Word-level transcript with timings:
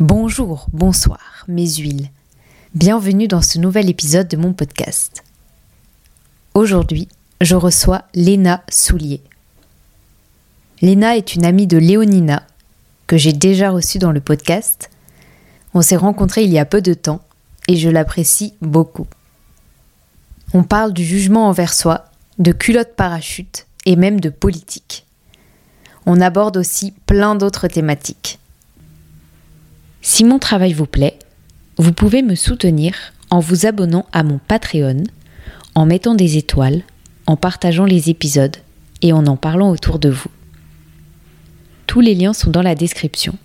Bonjour, 0.00 0.68
bonsoir, 0.72 1.44
mes 1.48 1.68
huiles. 1.68 2.08
Bienvenue 2.72 3.26
dans 3.26 3.42
ce 3.42 3.58
nouvel 3.58 3.90
épisode 3.90 4.28
de 4.28 4.36
mon 4.36 4.52
podcast. 4.52 5.24
Aujourd'hui, 6.54 7.08
je 7.40 7.56
reçois 7.56 8.04
Léna 8.14 8.62
Soulier. 8.70 9.20
Léna 10.82 11.16
est 11.16 11.34
une 11.34 11.44
amie 11.44 11.66
de 11.66 11.78
Léonina, 11.78 12.46
que 13.08 13.16
j'ai 13.16 13.32
déjà 13.32 13.70
reçue 13.70 13.98
dans 13.98 14.12
le 14.12 14.20
podcast. 14.20 14.88
On 15.74 15.82
s'est 15.82 15.96
rencontrés 15.96 16.44
il 16.44 16.52
y 16.52 16.60
a 16.60 16.64
peu 16.64 16.80
de 16.80 16.94
temps 16.94 17.20
et 17.66 17.74
je 17.74 17.88
l'apprécie 17.88 18.54
beaucoup. 18.62 19.08
On 20.54 20.62
parle 20.62 20.92
du 20.92 21.04
jugement 21.04 21.48
envers 21.48 21.74
soi, 21.74 22.04
de 22.38 22.52
culotte 22.52 22.94
parachute 22.94 23.66
et 23.84 23.96
même 23.96 24.20
de 24.20 24.30
politique. 24.30 25.06
On 26.06 26.20
aborde 26.20 26.56
aussi 26.56 26.92
plein 27.06 27.34
d'autres 27.34 27.66
thématiques. 27.66 28.38
Si 30.10 30.24
mon 30.24 30.38
travail 30.38 30.72
vous 30.72 30.86
plaît, 30.86 31.18
vous 31.76 31.92
pouvez 31.92 32.22
me 32.22 32.34
soutenir 32.34 32.94
en 33.28 33.40
vous 33.40 33.66
abonnant 33.66 34.06
à 34.10 34.22
mon 34.22 34.38
Patreon, 34.38 35.04
en 35.74 35.84
mettant 35.84 36.14
des 36.14 36.38
étoiles, 36.38 36.82
en 37.26 37.36
partageant 37.36 37.84
les 37.84 38.08
épisodes 38.08 38.56
et 39.02 39.12
en 39.12 39.26
en 39.26 39.36
parlant 39.36 39.68
autour 39.68 39.98
de 39.98 40.08
vous. 40.08 40.30
Tous 41.86 42.00
les 42.00 42.14
liens 42.14 42.32
sont 42.32 42.50
dans 42.50 42.62
la 42.62 42.74
description. 42.74 43.36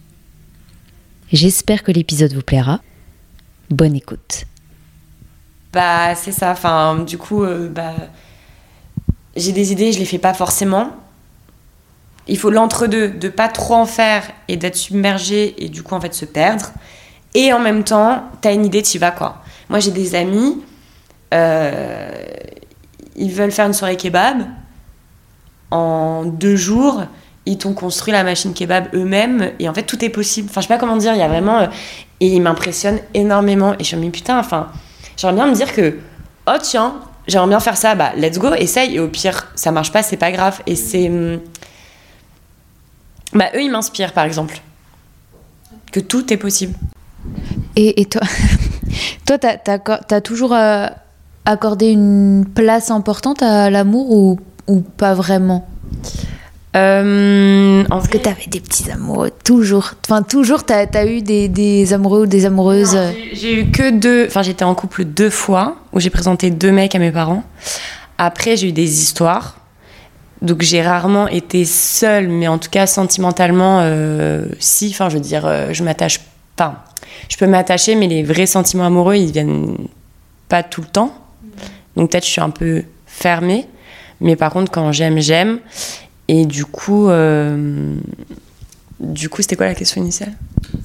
J'espère 1.34 1.84
que 1.84 1.92
l'épisode 1.92 2.32
vous 2.32 2.42
plaira. 2.42 2.80
Bonne 3.70 3.98
écoute. 3.98 4.46
Bah 5.74 6.16
c'est 6.16 6.32
ça, 6.32 6.54
enfin 6.54 7.00
du 7.00 7.18
coup 7.18 7.44
euh, 7.44 7.68
bah, 7.68 7.94
j'ai 9.36 9.52
des 9.52 9.74
idées, 9.74 9.92
je 9.92 10.00
les 10.00 10.06
fais 10.06 10.18
pas 10.18 10.34
forcément. 10.34 10.96
Il 12.28 12.38
faut 12.38 12.50
l'entre-deux, 12.50 13.10
de 13.10 13.30
pas 13.30 13.50
trop 13.50 13.76
en 13.76 13.86
faire 13.86 14.24
et 14.48 14.56
d'être 14.56 14.78
submergé 14.78 15.56
et 15.58 15.70
du 15.70 15.84
coup 15.84 15.94
en 15.94 16.00
fait 16.00 16.14
se 16.14 16.26
perdre. 16.26 16.72
Et 17.36 17.52
en 17.52 17.60
même 17.60 17.84
temps, 17.84 18.24
t'as 18.42 18.54
une 18.54 18.66
idée, 18.66 18.82
tu 18.82 18.98
vas 19.00 19.12
quoi. 19.12 19.42
Moi 19.70 19.80
j'ai 19.80 19.92
des 19.92 20.16
amis, 20.16 20.62
euh, 21.34 22.12
ils 23.16 23.32
veulent 23.32 23.52
faire 23.52 23.66
une 23.66 23.74
soirée 23.74 23.98
kebab. 23.98 24.44
En 25.72 26.24
deux 26.24 26.56
jours, 26.56 27.04
ils 27.46 27.58
t'ont 27.58 27.74
construit 27.74 28.14
la 28.14 28.24
machine 28.24 28.54
kebab 28.54 28.86
eux-mêmes 28.94 29.52
et 29.60 29.68
en 29.68 29.74
fait 29.74 29.84
tout 29.84 30.06
est 30.06 30.10
possible. 30.10 30.48
Enfin 30.50 30.62
je 30.62 30.68
sais 30.68 30.74
pas 30.74 30.80
comment 30.80 30.98
dire, 30.98 31.14
il 31.14 31.20
y 31.20 31.24
a 31.24 31.28
vraiment... 31.28 31.58
euh, 31.58 31.68
et 32.22 32.28
ils 32.28 32.42
m'impressionnent 32.42 33.00
énormément 33.14 33.76
et 33.80 33.84
je 33.84 33.98
me 33.98 34.04
dis 34.04 34.10
putain, 34.10 34.40
enfin 34.40 34.70
j'aimerais 35.18 35.36
bien 35.36 35.48
me 35.48 35.56
dire 35.56 35.74
que 35.74 35.98
oh 36.48 36.58
tiens, 36.62 37.02
j'aimerais 37.28 37.50
bien 37.50 37.60
faire 37.60 37.76
ça, 37.76 37.96
bah 37.96 38.14
let's 38.16 38.40
go, 38.40 38.54
essaye 38.54 38.96
et 38.96 39.00
au 39.02 39.10
pire 39.10 39.52
ça 39.56 39.72
marche 39.72 39.92
pas, 39.92 40.04
c'est 40.04 40.16
pas 40.16 40.32
grave. 40.32 40.62
Et 40.68 40.78
c'est... 40.78 41.10
hum, 41.10 41.42
Bah 43.34 43.46
eux 43.56 43.62
ils 43.62 43.72
m'inspirent 43.72 44.14
par 44.14 44.26
exemple. 44.26 44.60
Que 45.92 46.00
tout 46.00 46.32
est 46.34 46.38
possible. 46.38 46.74
Et, 47.76 48.02
et 48.02 48.06
toi, 48.06 48.22
toi, 49.26 49.38
t'as, 49.38 49.58
t'as 49.58 50.22
toujours 50.22 50.54
euh, 50.54 50.88
accordé 51.46 51.92
une 51.92 52.46
place 52.54 52.90
importante 52.92 53.42
à 53.44 53.70
l'amour 53.70 54.12
ou, 54.12 54.40
ou 54.68 54.82
pas 54.82 55.14
vraiment? 55.14 55.68
Euh, 56.76 57.84
en 57.84 57.88
Parce 57.90 58.08
que 58.08 58.18
t'avais 58.18 58.48
des 58.48 58.60
petits 58.60 58.90
amoureux, 58.90 59.30
toujours. 59.44 59.92
Enfin, 60.06 60.24
toujours, 60.24 60.64
t'as 60.64 60.86
as 60.96 61.06
eu 61.06 61.22
des, 61.22 61.48
des 61.48 61.94
amoureux 61.94 62.24
ou 62.24 62.26
des 62.26 62.46
amoureuses. 62.46 62.96
euh, 62.96 63.12
J'ai 63.34 63.60
eu 63.62 63.72
que 63.72 63.92
deux. 63.92 64.26
Enfin, 64.28 64.42
j'étais 64.42 64.64
en 64.66 64.74
couple 64.74 65.06
deux 65.06 65.30
fois 65.30 65.76
où 65.92 66.00
j'ai 66.00 66.10
présenté 66.10 66.50
deux 66.50 66.72
mecs 66.72 66.96
à 66.96 67.00
mes 67.00 67.12
parents. 67.12 67.44
Après, 68.18 68.58
j'ai 68.58 68.70
eu 68.70 68.72
des 68.72 69.02
histoires. 69.02 69.58
Donc, 70.44 70.62
j'ai 70.62 70.82
rarement 70.82 71.28
été 71.28 71.66
seule, 71.66 72.28
mais 72.28 72.48
en 72.48 72.58
tout 72.60 72.70
cas, 72.70 72.86
sentimentalement, 72.86 73.80
euh, 73.82 74.46
si. 74.60 74.90
Enfin, 74.92 75.10
je 75.10 75.16
veux 75.16 75.22
dire, 75.22 75.46
euh, 75.46 75.70
je 75.72 75.84
m'attache 75.84 76.20
pas. 76.56 76.84
Je 77.30 77.38
peux 77.38 77.48
m'attacher, 77.48 77.96
mais 77.96 78.08
les 78.08 78.22
vrais 78.24 78.46
sentiments 78.46 78.86
amoureux, 78.86 79.16
ils 79.16 79.32
viennent 79.32 79.76
pas 80.50 80.62
tout 80.62 80.82
le 80.82 80.88
temps. 80.88 81.14
Donc, 81.96 82.12
peut-être, 82.12 82.26
je 82.26 82.30
suis 82.32 82.42
un 82.42 82.50
peu 82.50 82.84
fermée. 83.08 83.66
Mais 84.20 84.36
par 84.36 84.52
contre, 84.52 84.72
quand 84.72 84.92
j'aime, 84.92 85.20
j'aime. 85.20 85.60
Et 86.28 86.46
du 86.46 86.66
coup. 86.66 87.10
euh, 87.10 87.96
Du 89.00 89.28
coup, 89.30 89.42
c'était 89.42 89.56
quoi 89.58 89.66
la 89.66 89.76
question 89.76 90.02
initiale? 90.02 90.32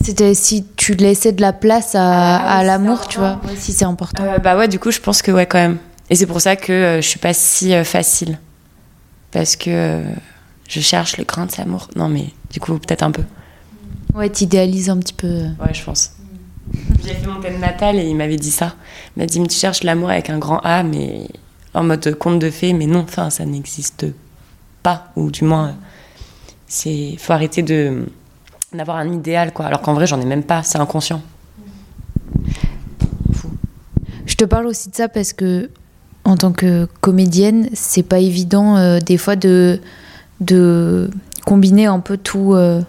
C'était 0.05 0.35
si 0.35 0.65
tu 0.77 0.95
laissais 0.95 1.33
de 1.33 1.41
la 1.41 1.53
place 1.53 1.95
à, 1.95 2.37
Ah 2.37 2.59
à 2.59 2.65
l'amour, 2.65 3.07
tu 3.07 3.19
vois. 3.19 3.41
Ouais, 3.45 3.55
si 3.57 3.73
c'est 3.73 3.85
important. 3.85 4.25
Euh, 4.25 4.39
bah 4.39 4.57
ouais, 4.57 4.67
du 4.69 4.79
coup, 4.81 4.91
je 4.91 4.99
pense 5.01 5.23
que 5.23 5.31
ouais, 5.31 5.47
quand 5.47 5.59
même. 5.59 5.79
Et 6.11 6.17
c'est 6.17 6.27
pour 6.27 6.41
ça 6.41 6.57
que 6.57 6.73
euh, 6.73 7.01
je 7.01 7.07
suis 7.09 7.19
pas 7.21 7.33
si 7.35 7.73
facile. 7.85 8.39
Parce 9.38 9.54
que 9.54 9.71
euh, 9.71 10.03
je 10.69 10.81
cherche 10.81 11.16
le 11.16 11.22
grain 11.22 11.47
de 11.47 11.53
cet 11.53 11.60
amour. 11.60 11.87
Non, 11.94 12.09
mais 12.09 12.31
du 12.50 12.59
coup, 12.59 12.76
peut-être 12.76 13.04
un 13.04 13.12
peu. 13.12 13.22
Ouais, 14.12 14.28
t'idéalises 14.28 14.91
un 14.91 14.99
petit 14.99 15.12
peu. 15.12 15.43
Ouais, 15.60 15.72
je 15.72 15.84
pense. 15.84 16.10
J'ai 17.04 17.15
fait 17.15 17.25
mon 17.25 17.41
thème 17.41 17.60
natal 17.60 17.94
et 18.00 18.03
il 18.03 18.16
m'avait 18.16 18.34
dit 18.34 18.50
ça. 18.50 18.75
Il 19.16 19.21
m'a 19.21 19.26
dit, 19.26 19.38
mais 19.38 19.47
tu 19.47 19.56
cherches 19.56 19.84
l'amour 19.84 20.10
avec 20.10 20.28
un 20.28 20.38
grand 20.38 20.59
A, 20.65 20.82
mais 20.82 21.28
en 21.72 21.84
mode 21.84 22.16
conte 22.19 22.41
de 22.41 22.50
fées. 22.50 22.72
Mais 22.72 22.87
non, 22.87 23.03
enfin, 23.03 23.31
ça 23.31 23.44
n'existe 23.44 24.06
pas. 24.82 25.12
Ou 25.15 25.31
du 25.31 25.44
moins, 25.44 25.76
c'est 26.66 27.15
faut 27.16 27.32
arrêter 27.32 27.62
de 27.62 28.06
d'avoir 28.72 28.97
un 28.97 29.12
idéal, 29.12 29.53
quoi. 29.53 29.66
Alors 29.66 29.82
qu'en 29.82 29.94
vrai, 29.94 30.09
j'en 30.09 30.20
ai 30.20 30.26
même 30.26 30.43
pas. 30.43 30.65
C'est 30.65 30.81
inconscient. 30.81 31.22
Je 34.26 34.34
te 34.34 34.44
parle 34.44 34.66
aussi 34.66 34.91
de 34.91 34.97
ça 34.97 35.09
parce 35.09 35.32
que, 35.32 35.70
en 36.28 36.37
tant 36.37 36.53
que 36.53 36.87
comédienne, 37.00 37.69
c'est 37.72 38.03
pas 38.03 38.19
évident 38.19 38.77
euh, 38.77 38.99
des 39.00 39.16
fois 39.16 39.34
de, 39.37 39.81
de 40.41 41.11
combiner 41.47 41.87
un 41.87 42.00
peu 42.00 42.16
tout 42.19 42.53
euh, 42.55 42.81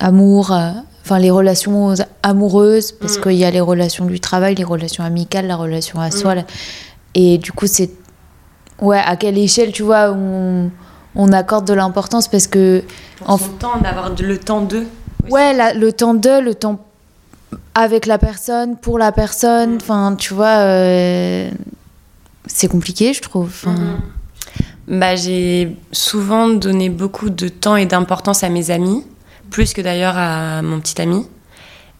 amour, 0.00 0.50
euh, 0.52 0.70
enfin 1.04 1.18
les 1.18 1.30
relations 1.30 1.94
amoureuses, 2.22 2.92
parce 2.92 3.18
Mm. 3.18 3.22
qu'il 3.22 3.32
y 3.34 3.44
a 3.44 3.50
les 3.50 3.60
relations 3.60 4.04
du 4.06 4.18
travail, 4.20 4.54
les 4.54 4.64
relations 4.64 5.04
amicales, 5.04 5.46
la 5.46 5.56
relation 5.56 6.00
à 6.00 6.10
soi. 6.10 6.32
Mm. 6.32 6.36
là. 6.38 6.42
Et 7.14 7.38
du 7.38 7.52
coup, 7.52 7.66
c'est. 7.66 7.90
Ouais, 8.80 8.98
à 9.04 9.16
quelle 9.16 9.38
échelle, 9.38 9.72
tu 9.72 9.82
vois, 9.82 10.10
on, 10.12 10.70
on 11.14 11.32
accorde 11.32 11.66
de 11.66 11.74
l'importance 11.74 12.28
parce 12.28 12.46
que. 12.46 12.82
Pour 13.18 13.30
En 13.30 13.38
son 13.38 13.48
temps, 13.58 13.78
d'avoir 13.82 14.10
le 14.18 14.38
temps 14.38 14.60
d'eux. 14.62 14.86
Ouais, 15.30 15.54
la- 15.54 15.72
le 15.74 15.92
temps 15.92 16.14
de, 16.14 16.40
le 16.40 16.54
temps 16.54 16.78
avec 17.74 18.06
la 18.06 18.18
personne, 18.18 18.76
pour 18.76 18.98
la 18.98 19.12
personne, 19.12 19.76
enfin, 19.76 20.14
tu 20.18 20.34
vois, 20.34 20.56
c'est 22.46 22.68
compliqué, 22.68 23.12
je 23.12 23.22
trouve. 23.22 23.48
Enfin, 23.48 23.98
Bah, 24.88 25.16
j'ai 25.16 25.76
souvent 25.92 26.48
donné 26.48 26.88
beaucoup 26.90 27.28
de 27.30 27.48
temps 27.48 27.76
et 27.76 27.86
d'importance 27.86 28.44
à 28.44 28.48
mes 28.48 28.70
amis, 28.70 29.04
plus 29.50 29.72
que 29.72 29.80
d'ailleurs 29.80 30.16
à 30.16 30.62
mon 30.62 30.80
petit 30.80 31.00
ami. 31.00 31.26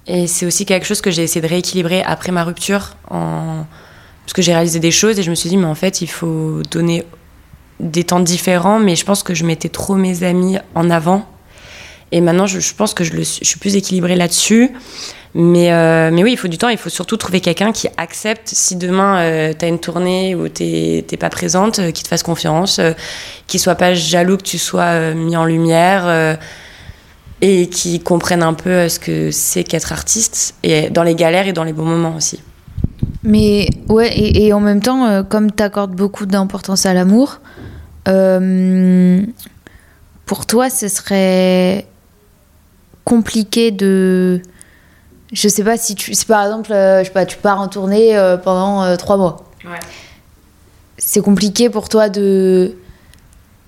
Et 0.06 0.28
c'est 0.28 0.46
aussi 0.46 0.66
quelque 0.66 0.86
chose 0.86 1.00
que 1.00 1.10
j'ai 1.10 1.24
essayé 1.24 1.40
de 1.40 1.48
rééquilibrer 1.48 2.02
après 2.02 2.30
ma 2.30 2.44
rupture, 2.44 2.96
en... 3.10 3.64
parce 4.24 4.32
que 4.34 4.42
j'ai 4.42 4.52
réalisé 4.52 4.78
des 4.78 4.92
choses 4.92 5.18
et 5.18 5.24
je 5.24 5.30
me 5.30 5.34
suis 5.34 5.48
dit, 5.48 5.56
mais 5.56 5.66
en 5.66 5.74
fait, 5.74 6.00
il 6.00 6.06
faut 6.06 6.62
donner 6.70 7.04
des 7.80 8.04
temps 8.04 8.20
différents, 8.20 8.78
mais 8.78 8.94
je 8.94 9.04
pense 9.04 9.24
que 9.24 9.34
je 9.34 9.44
mettais 9.44 9.68
trop 9.68 9.96
mes 9.96 10.22
amis 10.22 10.58
en 10.76 10.88
avant. 10.90 11.26
Et 12.12 12.20
maintenant, 12.20 12.46
je, 12.46 12.60
je 12.60 12.72
pense 12.72 12.94
que 12.94 13.02
je, 13.02 13.12
le 13.14 13.24
je 13.24 13.44
suis 13.44 13.58
plus 13.58 13.74
équilibrée 13.74 14.14
là-dessus. 14.14 14.70
Mais, 15.38 15.70
euh, 15.70 16.10
mais 16.10 16.22
oui, 16.24 16.32
il 16.32 16.38
faut 16.38 16.48
du 16.48 16.56
temps. 16.56 16.70
Il 16.70 16.78
faut 16.78 16.88
surtout 16.88 17.18
trouver 17.18 17.40
quelqu'un 17.42 17.70
qui 17.70 17.88
accepte 17.98 18.48
si 18.48 18.74
demain 18.74 19.52
tu 19.52 19.64
as 19.64 19.68
une 19.68 19.78
tournée 19.78 20.34
où 20.34 20.48
t'es 20.48 21.04
t'es 21.06 21.18
pas 21.18 21.28
présente, 21.28 21.78
euh, 21.78 21.90
qui 21.90 22.02
te 22.02 22.08
fasse 22.08 22.22
confiance, 22.22 22.78
euh, 22.78 22.92
qui 23.46 23.58
soit 23.58 23.74
pas 23.74 23.92
jaloux 23.92 24.38
que 24.38 24.44
tu 24.44 24.56
sois 24.56 24.82
euh, 24.84 25.14
mis 25.14 25.36
en 25.36 25.44
lumière 25.44 26.04
euh, 26.06 26.36
et 27.42 27.68
qui 27.68 28.00
comprenne 28.00 28.42
un 28.42 28.54
peu 28.54 28.70
euh, 28.70 28.88
ce 28.88 28.98
que 28.98 29.30
c'est 29.30 29.62
qu'être 29.62 29.92
artiste 29.92 30.54
et 30.62 30.88
dans 30.88 31.02
les 31.02 31.14
galères 31.14 31.46
et 31.46 31.52
dans 31.52 31.64
les 31.64 31.74
bons 31.74 31.84
moments 31.84 32.16
aussi. 32.16 32.40
Mais 33.22 33.68
ouais, 33.88 34.16
et, 34.16 34.46
et 34.46 34.52
en 34.54 34.60
même 34.60 34.80
temps, 34.80 35.04
euh, 35.06 35.22
comme 35.22 35.52
tu 35.52 35.62
accordes 35.62 35.94
beaucoup 35.94 36.24
d'importance 36.24 36.86
à 36.86 36.94
l'amour, 36.94 37.40
euh, 38.08 39.20
pour 40.24 40.46
toi, 40.46 40.70
ce 40.70 40.88
serait 40.88 41.86
compliqué 43.04 43.70
de. 43.70 44.40
Je 45.32 45.48
sais 45.48 45.64
pas 45.64 45.76
si 45.76 45.94
tu. 45.94 46.14
Si 46.14 46.24
par 46.26 46.44
exemple, 46.44 46.72
euh, 46.72 47.00
je 47.00 47.04
sais 47.04 47.10
pas, 47.10 47.26
tu 47.26 47.36
pars 47.36 47.60
en 47.60 47.68
tournée 47.68 48.16
euh, 48.16 48.36
pendant 48.36 48.82
euh, 48.82 48.96
trois 48.96 49.16
mois. 49.16 49.44
Ouais. 49.64 49.78
C'est 50.98 51.20
compliqué 51.20 51.70
pour 51.70 51.88
toi 51.88 52.08
de. 52.08 52.76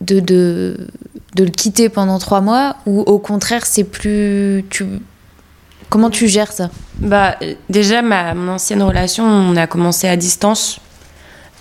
De, 0.01 0.21
de, 0.21 0.87
de 1.35 1.43
le 1.43 1.51
quitter 1.51 1.89
pendant 1.89 2.21
trois 2.21 2.41
mois 2.41 2.77
ou 2.87 3.01
au 3.01 3.19
contraire 3.19 3.67
c'est 3.67 3.83
plus 3.83 4.65
tu 4.71 4.87
comment 5.89 6.09
tu 6.09 6.29
gères 6.29 6.53
ça? 6.53 6.71
Bah, 7.01 7.37
déjà, 7.69 8.01
ma, 8.03 8.35
mon 8.35 8.53
ancienne 8.53 8.83
relation, 8.83 9.25
on 9.25 9.57
a 9.57 9.67
commencé 9.67 10.09
à 10.09 10.17
distance. 10.17 10.79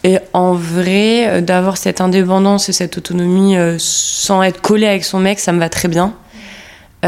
Et 0.04 0.20
en 0.34 0.54
vrai, 0.54 1.42
d'avoir 1.42 1.78
cette 1.78 2.02
indépendance 2.02 2.70
et 2.70 2.74
cette 2.74 2.98
autonomie 2.98 3.58
euh, 3.58 3.78
sans 3.80 4.44
être 4.44 4.62
collée 4.62 4.88
avec 4.88 5.04
son 5.04 5.20
mec, 5.20 5.40
ça 5.40 5.52
me 5.52 5.60
va 5.60 5.70
très 5.70 5.88
bien. 5.88 6.14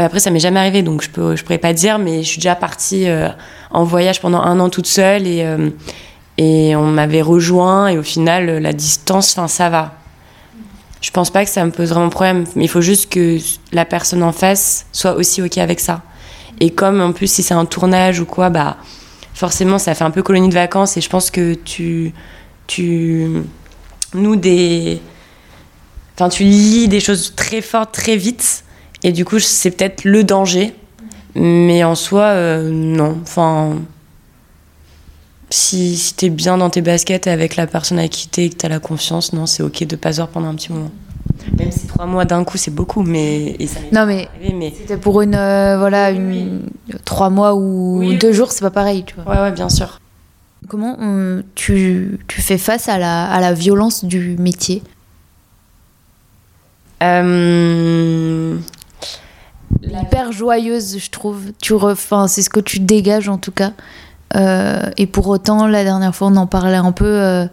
Euh, 0.00 0.06
après, 0.06 0.20
ça 0.20 0.30
m'est 0.30 0.40
jamais 0.40 0.60
arrivé, 0.60 0.82
donc 0.82 1.02
je 1.02 1.10
peux, 1.10 1.36
je 1.36 1.44
pourrais 1.44 1.58
pas 1.58 1.72
dire, 1.72 1.98
mais 1.98 2.22
je 2.22 2.28
suis 2.28 2.38
déjà 2.38 2.54
partie 2.54 3.08
euh, 3.08 3.28
en 3.70 3.84
voyage 3.84 4.20
pendant 4.20 4.40
un 4.40 4.58
an 4.60 4.68
toute 4.68 4.86
seule 4.86 5.26
et, 5.26 5.42
euh, 5.44 5.70
et 6.38 6.74
on 6.76 6.86
m'avait 6.86 7.22
rejoint 7.22 7.88
et 7.88 7.98
au 7.98 8.02
final, 8.02 8.58
la 8.58 8.72
distance, 8.72 9.32
enfin, 9.32 9.48
ça 9.48 9.68
va. 9.68 9.94
Je 11.00 11.10
pense 11.10 11.30
pas 11.30 11.44
que 11.44 11.50
ça 11.50 11.64
me 11.64 11.70
pose 11.70 11.90
vraiment 11.90 12.10
problème, 12.10 12.44
mais 12.56 12.64
il 12.64 12.68
faut 12.68 12.82
juste 12.82 13.10
que 13.10 13.38
la 13.72 13.84
personne 13.84 14.22
en 14.22 14.32
face 14.32 14.86
soit 14.92 15.14
aussi 15.14 15.40
ok 15.42 15.58
avec 15.58 15.80
ça. 15.80 16.02
Et 16.60 16.70
comme 16.70 17.00
en 17.00 17.12
plus, 17.12 17.30
si 17.30 17.42
c'est 17.42 17.54
un 17.54 17.64
tournage 17.64 18.20
ou 18.20 18.26
quoi, 18.26 18.50
bah 18.50 18.76
forcément, 19.32 19.78
ça 19.78 19.94
fait 19.94 20.04
un 20.04 20.10
peu 20.10 20.22
colonie 20.22 20.50
de 20.50 20.54
vacances. 20.54 20.98
Et 20.98 21.00
je 21.00 21.08
pense 21.08 21.30
que 21.30 21.54
tu, 21.54 22.12
tu 22.66 23.28
nous 24.12 24.36
des, 24.36 25.00
enfin, 26.14 26.28
tu 26.28 26.42
lis 26.42 26.86
des 26.86 27.00
choses 27.00 27.32
très 27.34 27.62
fortes 27.62 27.92
très 27.92 28.16
vite. 28.16 28.64
Et 29.02 29.12
du 29.12 29.24
coup, 29.24 29.38
c'est 29.38 29.70
peut-être 29.70 30.04
le 30.04 30.24
danger. 30.24 30.74
Mais 31.34 31.84
en 31.84 31.94
soi, 31.94 32.24
euh, 32.24 32.68
non. 32.70 33.18
Enfin, 33.22 33.76
si, 35.48 35.96
si 35.96 36.14
t'es 36.14 36.28
bien 36.28 36.58
dans 36.58 36.70
tes 36.70 36.82
baskets 36.82 37.26
avec 37.26 37.56
la 37.56 37.66
personne 37.66 37.98
avec 37.98 38.10
qui 38.12 38.28
t'es 38.28 38.46
et 38.46 38.50
que 38.50 38.56
t'as 38.56 38.68
la 38.68 38.78
confiance, 38.80 39.32
non, 39.32 39.46
c'est 39.46 39.62
ok 39.62 39.84
de 39.84 39.96
pas 39.96 40.10
voir 40.10 40.28
pendant 40.28 40.48
un 40.48 40.54
petit 40.54 40.72
moment. 40.72 40.90
Même 41.58 41.72
si 41.72 41.86
trois 41.86 42.06
mois 42.06 42.24
d'un 42.24 42.44
coup, 42.44 42.58
c'est 42.58 42.70
beaucoup, 42.74 43.02
mais. 43.02 43.56
et 43.58 43.66
ça 43.66 43.80
m'est 43.80 43.90
Non, 43.92 44.06
mais 44.06 44.28
c'était 44.76 44.96
pour 44.98 45.22
une. 45.22 45.34
euh, 45.34 45.78
voilà, 45.78 46.10
une. 46.10 46.62
Trois 47.04 47.30
mois 47.30 47.54
ou 47.54 47.98
Oui, 48.00 48.18
deux 48.18 48.32
jours, 48.32 48.52
c'est 48.52 48.60
pas 48.60 48.70
pareil, 48.70 49.04
tu 49.04 49.14
vois. 49.14 49.24
Ouais, 49.32 49.40
ouais, 49.40 49.52
bien 49.52 49.68
sûr. 49.68 49.98
Comment 50.68 50.96
on- 51.00 51.42
tu, 51.54 52.18
tu 52.28 52.40
fais 52.42 52.58
face 52.58 52.88
à 52.88 52.98
la, 52.98 53.24
à 53.30 53.40
la 53.40 53.52
violence 53.54 54.04
du 54.04 54.36
métier? 54.38 54.82
Euh, 57.02 58.56
Hyper 59.82 60.32
joyeuse, 60.32 60.98
je 60.98 61.10
trouve. 61.10 61.52
Tu 61.60 61.72
enfin, 61.74 62.28
c'est 62.28 62.42
ce 62.42 62.50
que 62.50 62.60
tu 62.60 62.80
dégages 62.80 63.28
en 63.28 63.38
tout 63.38 63.52
cas. 63.52 63.72
Euh, 64.36 64.90
et 64.96 65.06
pour 65.06 65.28
autant, 65.28 65.66
la 65.66 65.84
dernière 65.84 66.14
fois, 66.14 66.28
on 66.28 66.36
en 66.36 66.46
parlait 66.46 66.76
un 66.76 66.92
peu. 66.92 67.06
euh, 67.06 67.46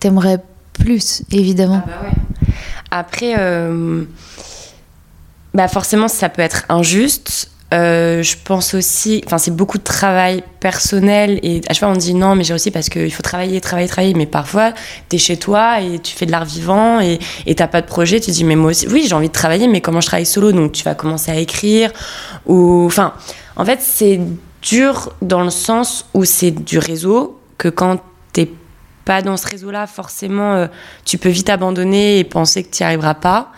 T'aimerais 0.00 0.38
plus, 0.72 1.22
évidemment. 1.30 1.82
Ah 1.84 1.88
bah 1.88 2.08
ouais. 2.08 2.52
Après, 2.90 3.34
euh, 3.38 4.04
bah 5.54 5.68
forcément, 5.68 6.08
ça 6.08 6.28
peut 6.28 6.42
être 6.42 6.64
injuste. 6.68 7.51
Euh, 7.72 8.22
je 8.22 8.36
pense 8.44 8.74
aussi, 8.74 9.22
enfin, 9.24 9.38
c'est 9.38 9.54
beaucoup 9.54 9.78
de 9.78 9.82
travail 9.82 10.44
personnel 10.60 11.40
et 11.42 11.62
à 11.68 11.72
chaque 11.72 11.78
fois 11.78 11.88
on 11.88 11.96
dit 11.96 12.12
non, 12.12 12.34
mais 12.34 12.44
j'ai 12.44 12.52
aussi 12.52 12.70
parce 12.70 12.90
qu'il 12.90 13.12
faut 13.12 13.22
travailler, 13.22 13.60
travailler, 13.62 13.88
travailler. 13.88 14.14
Mais 14.14 14.26
parfois, 14.26 14.72
t'es 15.08 15.16
chez 15.16 15.38
toi 15.38 15.80
et 15.80 15.98
tu 15.98 16.14
fais 16.14 16.26
de 16.26 16.30
l'art 16.30 16.44
vivant 16.44 17.00
et 17.00 17.54
t'as 17.54 17.68
pas 17.68 17.80
de 17.80 17.86
projet. 17.86 18.20
Tu 18.20 18.30
dis 18.30 18.44
mais 18.44 18.56
moi 18.56 18.72
aussi, 18.72 18.86
oui, 18.88 19.06
j'ai 19.08 19.14
envie 19.14 19.28
de 19.28 19.32
travailler, 19.32 19.68
mais 19.68 19.80
comment 19.80 20.00
je 20.00 20.06
travaille 20.06 20.26
solo? 20.26 20.52
Donc 20.52 20.72
tu 20.72 20.84
vas 20.84 20.94
commencer 20.94 21.30
à 21.30 21.36
écrire 21.36 21.90
ou, 22.46 22.84
enfin, 22.86 23.14
en 23.56 23.64
fait, 23.64 23.80
c'est 23.80 24.20
dur 24.60 25.12
dans 25.22 25.42
le 25.42 25.50
sens 25.50 26.06
où 26.14 26.24
c'est 26.24 26.50
du 26.50 26.78
réseau 26.78 27.40
que 27.58 27.68
quand 27.68 28.00
t'es 28.32 28.50
pas 29.04 29.22
dans 29.22 29.36
ce 29.36 29.46
réseau-là, 29.48 29.86
forcément, 29.86 30.54
euh, 30.54 30.66
tu 31.04 31.18
peux 31.18 31.28
vite 31.28 31.48
abandonner 31.48 32.18
et 32.18 32.24
penser 32.24 32.62
que 32.62 32.70
tu 32.70 32.82
n'y 32.82 32.86
arriveras 32.86 33.14
pas. 33.14 33.50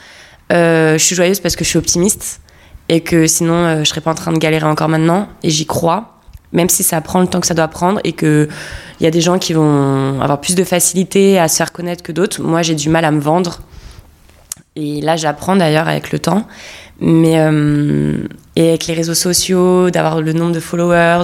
Euh, 0.52 0.98
je 0.98 1.04
suis 1.04 1.16
joyeuse 1.16 1.40
parce 1.40 1.56
que 1.56 1.64
je 1.64 1.70
suis 1.70 1.78
optimiste 1.78 2.40
et 2.88 3.00
que 3.00 3.26
sinon, 3.26 3.54
euh, 3.54 3.78
je 3.80 3.84
serais 3.84 4.00
pas 4.00 4.10
en 4.10 4.14
train 4.14 4.32
de 4.32 4.38
galérer 4.38 4.66
encore 4.66 4.88
maintenant. 4.88 5.28
Et 5.42 5.50
j'y 5.50 5.66
crois, 5.66 6.18
même 6.52 6.68
si 6.68 6.82
ça 6.82 7.00
prend 7.00 7.20
le 7.20 7.26
temps 7.26 7.40
que 7.40 7.46
ça 7.46 7.54
doit 7.54 7.68
prendre 7.68 8.00
et 8.04 8.12
qu'il 8.12 8.48
y 9.00 9.06
a 9.06 9.10
des 9.10 9.20
gens 9.20 9.38
qui 9.38 9.52
vont 9.52 10.20
avoir 10.20 10.40
plus 10.40 10.54
de 10.54 10.64
facilité 10.64 11.38
à 11.38 11.48
se 11.48 11.56
faire 11.56 11.72
connaître 11.72 12.02
que 12.02 12.12
d'autres. 12.12 12.42
Moi, 12.42 12.62
j'ai 12.62 12.74
du 12.74 12.88
mal 12.88 13.04
à 13.04 13.10
me 13.10 13.20
vendre. 13.20 13.60
Et 14.76 15.00
là, 15.00 15.16
j'apprends 15.16 15.56
d'ailleurs 15.56 15.88
avec 15.88 16.12
le 16.12 16.18
temps. 16.18 16.46
Mais 17.00 17.40
euh, 17.40 18.18
et 18.56 18.68
avec 18.68 18.86
les 18.86 18.94
réseaux 18.94 19.14
sociaux, 19.14 19.90
d'avoir 19.90 20.20
le 20.20 20.32
nombre 20.32 20.52
de 20.52 20.60
followers, 20.60 21.22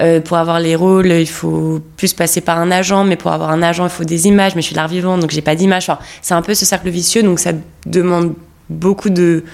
euh, 0.00 0.20
pour 0.20 0.38
avoir 0.38 0.58
les 0.58 0.74
rôles, 0.74 1.08
il 1.08 1.28
faut 1.28 1.80
plus 1.98 2.14
passer 2.14 2.40
par 2.40 2.58
un 2.58 2.70
agent, 2.70 3.04
mais 3.04 3.16
pour 3.16 3.30
avoir 3.30 3.50
un 3.50 3.62
agent, 3.62 3.84
il 3.84 3.90
faut 3.90 4.04
des 4.04 4.26
images. 4.26 4.54
Mais 4.54 4.62
je 4.62 4.68
suis 4.68 4.76
l'art 4.76 4.88
vivant, 4.88 5.18
donc 5.18 5.30
j'ai 5.30 5.42
pas 5.42 5.54
d'images. 5.54 5.84
Enfin, 5.88 5.98
c'est 6.22 6.32
un 6.32 6.40
peu 6.40 6.54
ce 6.54 6.64
cercle 6.64 6.88
vicieux, 6.88 7.22
donc 7.22 7.40
ça 7.40 7.52
demande 7.84 8.34
beaucoup 8.70 9.10
de, 9.10 9.44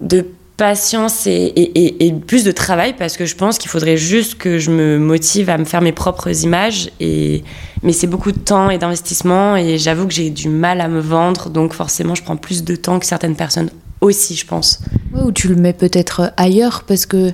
de 0.00 0.24
patience 0.64 1.26
et, 1.26 1.30
et- 1.32 1.84
et- 1.86 2.06
et 2.06 2.12
plus 2.12 2.44
de 2.44 2.52
travail 2.52 2.94
parce 2.98 3.16
que 3.16 3.24
je 3.24 3.34
pense 3.34 3.56
qu'il 3.56 3.70
faudrait 3.70 3.96
juste 3.96 4.34
que 4.36 4.58
je 4.58 4.70
me 4.70 4.98
motive 4.98 5.48
à 5.48 5.56
me 5.56 5.64
faire 5.64 5.80
mes 5.80 5.92
propres 5.92 6.44
images. 6.44 6.90
Et, 7.00 7.42
mais 7.82 7.92
c'est 7.94 8.06
beaucoup 8.06 8.30
de 8.30 8.38
temps 8.38 8.68
et 8.68 8.76
d'investissement 8.76 9.56
et 9.56 9.78
j'avoue 9.78 10.06
que 10.06 10.12
j'ai 10.12 10.28
du 10.28 10.50
mal 10.50 10.82
à 10.82 10.88
me 10.88 11.00
vendre, 11.00 11.48
donc 11.48 11.72
forcément 11.72 12.14
je 12.14 12.22
prends 12.22 12.36
plus 12.36 12.62
de 12.62 12.76
temps 12.76 12.98
que 12.98 13.06
certaines 13.06 13.36
personnes 13.36 13.70
aussi, 14.02 14.34
je 14.36 14.44
pense. 14.46 14.80
Ouais, 15.14 15.22
ou 15.22 15.32
tu 15.32 15.48
le 15.48 15.54
mets 15.56 15.72
peut-être 15.72 16.30
ailleurs 16.36 16.82
parce 16.86 17.06
que 17.06 17.32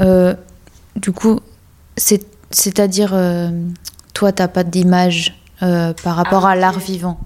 euh, 0.00 0.34
du 0.96 1.12
coup, 1.12 1.38
c'est- 1.96 2.26
c'est-à-dire, 2.50 3.12
euh, 3.14 3.48
toi, 4.12 4.32
t'as 4.32 4.48
pas 4.48 4.64
d'image 4.64 5.36
euh, 5.62 5.92
par 6.02 6.16
rapport 6.16 6.46
Ah, 6.46 6.50
à 6.50 6.56
l'art 6.56 6.78
vivant. 6.80 7.18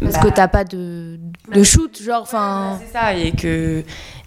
Parce 0.00 0.14
Bah, 0.14 0.20
que 0.22 0.28
t'as 0.28 0.46
pas 0.48 0.62
de, 0.64 1.18
de 1.52 1.62
shoot, 1.64 2.00
genre, 2.02 2.22
enfin. 2.22 2.78
C'est 2.80 2.92
ça, 2.92 3.14
et 3.14 3.32
que, 3.32 3.82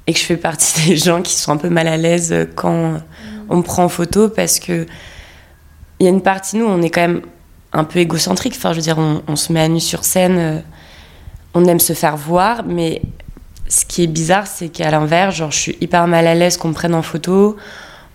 et 0.07 0.13
que 0.13 0.19
je 0.19 0.25
fais 0.25 0.38
partie 0.38 0.74
des 0.88 0.98
gens 0.98 1.21
qui 1.21 1.33
sont 1.33 1.51
un 1.51 1.57
peu 1.57 1.69
mal 1.69 1.88
à 1.88 1.98
l'aise 1.98 2.48
quand 2.56 3.01
on 3.50 3.57
me 3.57 3.62
prend 3.63 3.83
en 3.83 3.89
photo 3.89 4.30
parce 4.30 4.59
que 4.59 4.86
il 6.00 6.06
y 6.06 6.07
a 6.07 6.09
une 6.09 6.21
partie 6.21 6.57
nous, 6.57 6.65
on 6.65 6.81
est 6.81 6.89
quand 6.89 7.01
même 7.01 7.21
un 7.74 7.83
peu 7.83 8.00
égocentrique. 8.00 8.56
Enfin, 8.57 8.71
je 8.71 8.77
veux 8.77 8.81
dire, 8.81 8.98
on, 8.98 9.36
se 9.36 9.53
met 9.53 9.62
à 9.62 9.68
nu 9.68 9.80
sur 9.80 10.03
scène, 10.03 10.38
euh, 10.38 10.59
on 11.53 11.65
aime 11.65 11.80
se 11.80 11.94
faire 11.94 12.18
voir, 12.18 12.63
mais 12.65 13.03
ce 13.68 13.86
qui 13.86 14.03
est 14.03 14.07
bizarre, 14.07 14.48
c'est 14.48 14.69
qu'à 14.69 14.89
l'inverse, 14.89 15.36
genre, 15.36 15.51
je 15.51 15.59
suis 15.59 15.77
hyper 15.80 16.07
mal 16.07 16.25
à 16.25 16.33
l'aise 16.33 16.57
qu'on 16.57 16.69
me 16.69 16.74
prenne 16.74 16.95
en 16.95 17.03
photo. 17.03 17.56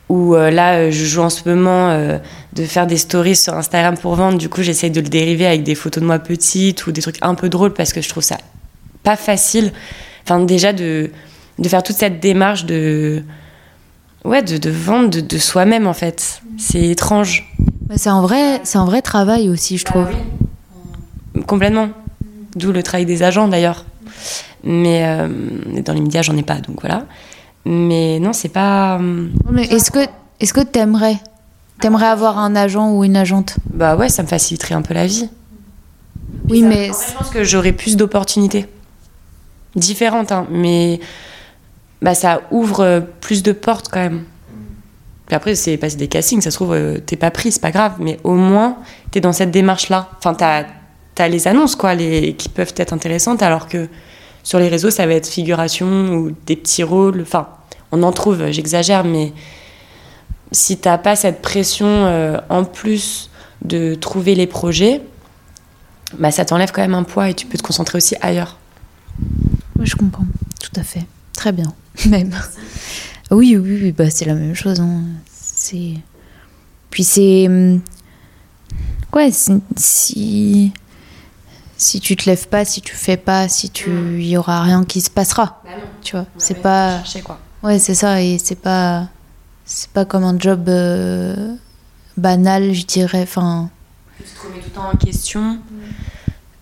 Ou 0.09 0.35
euh, 0.35 0.50
là, 0.50 0.75
euh, 0.75 0.91
je 0.91 1.05
joue 1.05 1.23
en 1.23 1.31
ce 1.31 1.49
moment 1.49 1.97
de 2.53 2.65
faire 2.65 2.88
des 2.88 2.97
stories 2.97 3.37
sur 3.37 3.55
Instagram 3.55 3.97
pour 3.97 4.17
vendre. 4.17 4.37
Du 4.37 4.49
coup, 4.49 4.62
j'essaye 4.62 4.91
de 4.91 5.00
le 5.00 5.09
dériver 5.09 5.47
avec 5.47 5.62
des 5.62 5.77
photos 5.77 6.03
de 6.03 6.06
moi 6.06 6.19
petite 6.19 6.87
ou 6.88 6.93
des 6.93 7.03
trucs 7.03 7.19
un 7.23 7.37
peu 7.37 7.49
drôles 7.49 7.73
parce 7.73 7.93
que 7.93 8.00
je 8.00 8.09
trouve 8.09 8.25
ça 8.25 8.38
pas 9.05 9.17
facile. 9.17 9.73
Enfin, 10.25 10.41
déjà 10.41 10.73
de, 10.73 11.11
de 11.58 11.69
faire 11.69 11.82
toute 11.82 11.97
cette 11.97 12.20
démarche 12.20 12.64
de. 12.67 13.23
Ouais, 14.25 14.43
de, 14.43 14.56
de 14.56 14.70
vendre 14.70 15.11
de, 15.11 15.20
de 15.20 15.38
soi-même 15.38 15.87
en 15.87 15.93
fait. 15.94 16.43
C'est 16.58 16.82
étrange. 16.88 17.49
C'est 17.94 18.08
un, 18.08 18.20
vrai- 18.20 18.61
c'est 18.64 18.79
un 18.79 18.85
vrai 18.85 19.00
travail 19.03 19.49
aussi, 19.49 19.79
je 19.79 19.85
trouve. 19.85 20.08
Complètement. 21.47 21.91
D'où 22.56 22.73
le 22.73 22.82
travail 22.82 23.06
des 23.06 23.23
agents 23.23 23.49
d'ailleurs. 23.49 23.85
Mais 24.64 25.05
euh, 25.06 25.29
dans 25.85 25.93
les 25.93 26.00
médias, 26.00 26.23
j'en 26.23 26.37
ai 26.37 26.43
pas, 26.43 26.56
donc 26.56 26.81
voilà. 26.81 27.05
Mais 27.64 28.19
non, 28.19 28.32
c'est 28.32 28.49
pas. 28.49 28.99
Mais 29.50 29.64
est-ce 29.67 29.91
que 29.91 30.00
est-ce 30.41 30.52
que 30.52 30.61
t'aimerais 30.61 31.19
t'aimerais 31.81 32.06
avoir 32.06 32.38
un 32.38 32.56
agent 32.56 32.91
ou 32.91 33.05
une 33.05 33.17
agente? 33.17 33.56
Bah 33.73 33.97
ouais, 33.97 34.09
ça 34.09 34.23
me 34.23 34.29
faciliterait 34.29 34.75
un 34.75 34.82
peu 34.82 34.94
la 34.94 35.06
vie. 35.06 35.29
Oui, 36.49 36.61
Ça- 36.62 36.67
mais 36.67 36.91
en 36.91 36.94
fait, 36.94 37.12
je 37.12 37.19
pense 37.19 37.31
que 37.31 37.44
j'aurais 37.44 37.73
plus 37.73 37.97
d'opportunités. 37.97 38.67
Différentes, 39.76 40.32
hein, 40.32 40.47
mais 40.50 41.00
bah, 42.02 42.14
ça 42.14 42.43
ouvre 42.50 42.81
euh, 42.81 43.00
plus 43.00 43.43
de 43.43 43.52
portes 43.52 43.88
quand 43.90 44.00
même. 44.00 44.25
Puis 45.26 45.34
après, 45.34 45.54
c'est 45.54 45.76
passer 45.76 45.96
des 45.96 46.08
castings, 46.08 46.40
ça 46.40 46.50
se 46.50 46.56
trouve, 46.56 46.73
euh, 46.73 46.99
t'es 46.99 47.16
pas 47.16 47.30
pris, 47.30 47.50
c'est 47.50 47.61
pas 47.61 47.73
grave, 47.73 47.94
mais 47.99 48.18
au 48.23 48.35
moins, 48.35 48.78
t'es 49.11 49.21
dans 49.21 49.32
cette 49.32 49.50
démarche-là. 49.50 50.11
Enfin, 50.18 50.35
t'as 50.35 50.64
as 51.18 51.28
les 51.28 51.49
annonces, 51.49 51.75
quoi, 51.75 51.94
les, 51.94 52.35
qui 52.35 52.49
peuvent 52.49 52.75
être 52.76 52.92
intéressantes, 52.92 53.42
alors 53.42 53.68
que 53.68 53.88
sur 54.42 54.59
les 54.59 54.68
réseaux, 54.68 54.90
ça 54.90 55.06
va 55.06 55.14
être 55.14 55.26
figuration 55.26 56.14
ou 56.14 56.32
des 56.47 56.54
petits 56.56 56.85
rôles. 56.85 57.23
Enfin, 57.23 57.49
on 57.90 58.02
en 58.02 58.12
trouve, 58.12 58.50
j'exagère, 58.50 59.02
mais 59.02 59.32
si 60.52 60.78
t'as 60.78 60.99
pas 60.99 61.16
cette 61.16 61.42
pression 61.42 61.87
euh, 61.88 62.38
en 62.49 62.64
plus 62.64 63.30
de 63.64 63.94
trouver 63.94 64.35
les 64.35 64.47
projets, 64.47 65.00
bah, 66.18 66.30
ça 66.30 66.44
t'enlève 66.44 66.71
quand 66.71 66.82
même 66.82 66.94
un 66.94 67.02
poids 67.02 67.30
et 67.30 67.35
tu 67.35 67.47
peux 67.47 67.59
te 67.59 67.62
concentrer 67.62 67.97
aussi 67.97 68.14
ailleurs. 68.21 68.59
Oui, 69.78 69.87
je 69.87 69.97
comprends, 69.97 70.26
tout 70.61 70.78
à 70.78 70.85
fait. 70.85 71.04
Très 71.47 71.53
bien, 71.53 71.73
même. 72.09 72.33
Oui, 73.31 73.57
oui, 73.57 73.79
oui, 73.81 73.93
bah, 73.93 74.11
c'est 74.11 74.25
la 74.25 74.35
même 74.35 74.57
chose. 74.57 74.81
hein. 74.81 75.03
C'est... 75.33 75.93
Puis 76.91 77.05
c'est... 77.05 77.47
hum, 77.47 77.81
Ouais, 79.12 79.31
c'est- 79.31 79.61
si... 79.76 80.73
Si 81.76 82.00
tu 82.00 82.17
te 82.17 82.29
lèves 82.29 82.49
pas, 82.49 82.65
si 82.65 82.81
tu 82.81 82.97
fais 82.97 83.17
pas, 83.17 83.47
si 83.49 83.71
tu... 83.71 84.21
Il 84.21 84.26
y 84.26 84.37
aura 84.37 84.61
rien 84.65 84.85
qui 84.85 85.00
se 85.00 85.09
passera, 85.09 85.62
tu 86.03 86.17
vois. 86.17 86.26
c'est 86.37 86.61
pas... 86.61 86.97
Chercher, 87.05 87.21
quoi. 87.23 87.38
Ouais, 87.62 87.79
c'est 87.79 87.95
ça, 87.95 88.21
et 88.21 88.38
c'est 88.43 88.59
pas... 88.61 89.09
C'est 89.65 89.91
pas 89.91 90.05
comme 90.05 90.25
un 90.25 90.37
job 90.37 90.69
euh, 90.69 91.55
banal, 92.17 92.73
je 92.73 92.85
dirais, 92.87 93.23
enfin... 93.23 93.71
Tu 94.19 94.25
te 94.25 94.43
remets 94.49 94.59
tout 94.59 94.65
le 94.67 94.73
temps 94.73 94.91
en 94.93 94.97
question. 94.97 95.61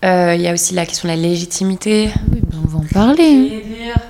Euh, 0.04 0.34
Il 0.34 0.42
y 0.42 0.46
a 0.48 0.52
aussi 0.52 0.74
la 0.74 0.84
question 0.84 1.08
de 1.08 1.14
la 1.14 1.18
légitimité. 1.20 2.10
Oui, 2.30 2.42
ben, 2.46 2.58
on 2.62 2.68
va 2.68 2.78
en 2.80 2.84
parler. 2.92 3.62
hein. 3.96 4.00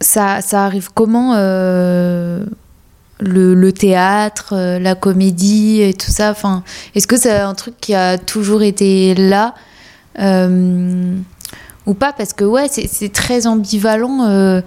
Ça, 0.00 0.42
ça 0.42 0.64
arrive 0.64 0.90
comment 0.92 1.32
euh, 1.36 2.44
le, 3.18 3.70
théâtre, 3.72 4.52
euh, 4.52 4.78
la 4.78 4.94
comédie 4.94 5.80
et 5.80 5.94
tout 5.94 6.10
ça? 6.10 6.30
Enfin, 6.30 6.62
Est-ce 6.94 7.06
que 7.06 7.16
c'est 7.16 7.32
un 7.32 7.54
truc 7.54 7.74
qui 7.80 7.94
a 7.94 8.18
toujours 8.18 8.62
été 8.62 9.14
là 9.14 9.54
euh, 10.18 11.16
ou 11.86 11.94
pas? 11.94 12.12
Parce 12.12 12.34
que 12.34 12.44
ouais, 12.44 12.68
c'est 12.68 13.12
très 13.12 13.46
ambivalent 13.46 14.62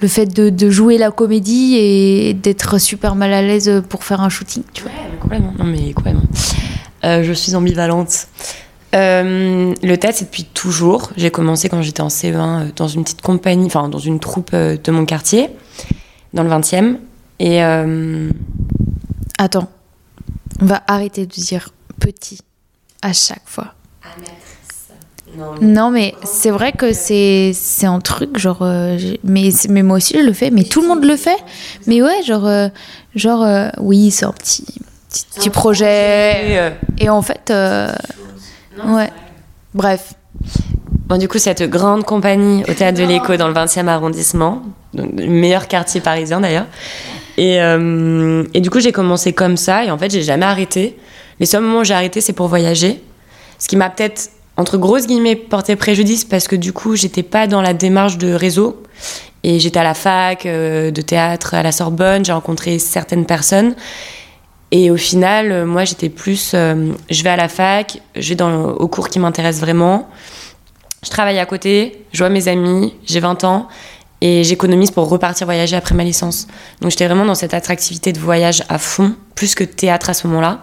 le 0.00 0.08
fait 0.08 0.26
de, 0.26 0.70
jouer 0.70 0.98
la 0.98 1.10
comédie 1.10 1.76
et 1.76 2.34
d'être 2.34 2.78
super 2.78 3.16
mal 3.16 3.32
à 3.32 3.42
l'aise 3.42 3.82
pour 3.88 4.04
faire 4.04 4.20
un 4.20 4.28
shooting. 4.28 4.62
Tu 4.72 4.82
vois. 4.82 4.92
Ouais. 5.30 5.40
Non, 5.40 5.64
mais 5.64 5.92
complètement. 5.92 6.22
Je 7.02 7.32
suis 7.32 7.56
ambivalente. 7.56 8.28
Euh, 8.94 9.74
le 9.82 9.96
théâtre, 9.96 10.18
c'est 10.18 10.26
depuis 10.26 10.44
toujours. 10.44 11.10
J'ai 11.16 11.30
commencé 11.30 11.68
quand 11.68 11.82
j'étais 11.82 12.00
en 12.00 12.08
CE1 12.08 12.34
euh, 12.34 12.68
dans 12.76 12.88
une 12.88 13.02
petite 13.02 13.22
compagnie, 13.22 13.66
enfin 13.66 13.88
dans 13.88 13.98
une 13.98 14.20
troupe 14.20 14.50
euh, 14.54 14.76
de 14.82 14.92
mon 14.92 15.04
quartier, 15.04 15.50
dans 16.32 16.42
le 16.42 16.50
20e. 16.50 16.96
Et. 17.40 17.60
Attends, 19.36 19.68
on 20.60 20.66
va 20.66 20.82
arrêter 20.86 21.26
de 21.26 21.32
dire 21.32 21.70
petit 21.98 22.38
à 23.02 23.12
chaque 23.12 23.42
fois. 23.46 23.74
Non, 25.60 25.90
mais 25.90 26.14
c'est 26.22 26.50
vrai 26.50 26.70
que 26.70 26.92
c'est 26.92 27.50
c'est 27.52 27.86
un 27.86 27.98
truc 27.98 28.38
genre 28.38 28.62
mais 29.24 29.48
mais 29.68 29.82
moi 29.82 29.96
aussi 29.96 30.14
je 30.16 30.24
le 30.24 30.32
fais 30.32 30.52
mais 30.52 30.62
tout 30.62 30.80
le 30.80 30.86
monde 30.86 31.04
le 31.04 31.16
fait 31.16 31.38
mais 31.88 32.00
ouais 32.00 32.22
genre 32.22 32.48
genre 33.16 33.72
oui 33.80 34.12
c'est 34.12 34.26
un 34.26 34.32
petit 34.32 34.64
petit, 35.34 35.50
projet, 35.50 36.72
et 36.98 37.08
en 37.08 37.22
fait 37.22 37.52
ouais. 38.84 39.10
Bref. 39.74 40.14
Bon, 41.06 41.18
du 41.18 41.28
coup, 41.28 41.38
cette 41.38 41.62
grande 41.62 42.04
compagnie 42.04 42.62
au 42.68 42.72
théâtre 42.72 42.98
de 42.98 43.04
l'Écho 43.04 43.36
dans 43.36 43.48
le 43.48 43.54
20e 43.54 43.88
arrondissement, 43.88 44.62
le 44.94 45.26
meilleur 45.26 45.68
quartier 45.68 46.00
parisien 46.00 46.40
d'ailleurs. 46.40 46.66
Et, 47.36 47.60
euh, 47.60 48.44
et, 48.54 48.60
du 48.60 48.70
coup, 48.70 48.80
j'ai 48.80 48.92
commencé 48.92 49.32
comme 49.32 49.56
ça 49.56 49.84
et 49.84 49.90
en 49.90 49.98
fait, 49.98 50.10
j'ai 50.10 50.22
jamais 50.22 50.46
arrêté. 50.46 50.96
Les 51.40 51.46
seuls 51.46 51.62
moments 51.62 51.80
où 51.80 51.84
j'ai 51.84 51.94
arrêté, 51.94 52.20
c'est 52.20 52.32
pour 52.32 52.48
voyager. 52.48 53.02
Ce 53.58 53.68
qui 53.68 53.76
m'a 53.76 53.90
peut-être, 53.90 54.30
entre 54.56 54.78
grosses 54.78 55.06
guillemets, 55.06 55.36
porté 55.36 55.76
préjudice 55.76 56.24
parce 56.24 56.48
que 56.48 56.56
du 56.56 56.72
coup, 56.72 56.96
j'étais 56.96 57.22
pas 57.22 57.46
dans 57.46 57.60
la 57.60 57.74
démarche 57.74 58.18
de 58.18 58.32
réseau. 58.32 58.82
Et 59.42 59.58
j'étais 59.60 59.80
à 59.80 59.84
la 59.84 59.94
fac 59.94 60.46
euh, 60.46 60.90
de 60.90 61.02
théâtre 61.02 61.52
à 61.52 61.62
la 61.62 61.70
Sorbonne, 61.70 62.24
j'ai 62.24 62.32
rencontré 62.32 62.78
certaines 62.78 63.26
personnes. 63.26 63.74
Et 64.76 64.90
au 64.90 64.96
final, 64.96 65.52
euh, 65.52 65.66
moi, 65.66 65.84
j'étais 65.84 66.08
plus, 66.08 66.50
euh, 66.52 66.92
je 67.08 67.22
vais 67.22 67.30
à 67.30 67.36
la 67.36 67.48
fac, 67.48 68.02
je 68.16 68.30
vais 68.30 68.34
dans, 68.34 68.70
au 68.70 68.88
cours 68.88 69.08
qui 69.08 69.20
m'intéresse 69.20 69.60
vraiment. 69.60 70.08
Je 71.04 71.10
travaille 71.10 71.38
à 71.38 71.46
côté, 71.46 72.04
je 72.12 72.18
vois 72.18 72.28
mes 72.28 72.48
amis, 72.48 72.92
j'ai 73.06 73.20
20 73.20 73.44
ans 73.44 73.68
et 74.20 74.42
j'économise 74.42 74.90
pour 74.90 75.08
repartir 75.08 75.46
voyager 75.46 75.76
après 75.76 75.94
ma 75.94 76.02
licence. 76.02 76.48
Donc 76.80 76.90
j'étais 76.90 77.06
vraiment 77.06 77.24
dans 77.24 77.36
cette 77.36 77.54
attractivité 77.54 78.12
de 78.12 78.18
voyage 78.18 78.64
à 78.68 78.78
fond, 78.78 79.14
plus 79.36 79.54
que 79.54 79.62
théâtre 79.62 80.10
à 80.10 80.14
ce 80.14 80.26
moment-là. 80.26 80.58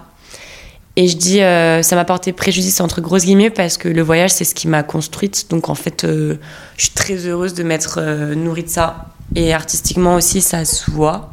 Et 0.97 1.07
je 1.07 1.15
dis, 1.15 1.41
euh, 1.41 1.81
ça 1.81 1.95
m'a 1.95 2.03
porté 2.03 2.33
préjudice 2.33 2.81
entre 2.81 2.99
grosses 2.99 3.23
guillemets 3.23 3.49
parce 3.49 3.77
que 3.77 3.87
le 3.87 4.01
voyage, 4.01 4.31
c'est 4.31 4.43
ce 4.43 4.53
qui 4.53 4.67
m'a 4.67 4.83
construite. 4.83 5.45
Donc 5.49 5.69
en 5.69 5.75
fait, 5.75 6.05
je 6.05 6.37
suis 6.75 6.91
très 6.93 7.15
heureuse 7.15 7.53
de 7.53 7.63
m'être 7.63 8.01
nourrie 8.33 8.63
de 8.63 8.69
ça. 8.69 9.05
Et 9.35 9.53
artistiquement 9.53 10.15
aussi, 10.15 10.41
ça 10.41 10.65
se 10.65 10.91
voit. 10.91 11.31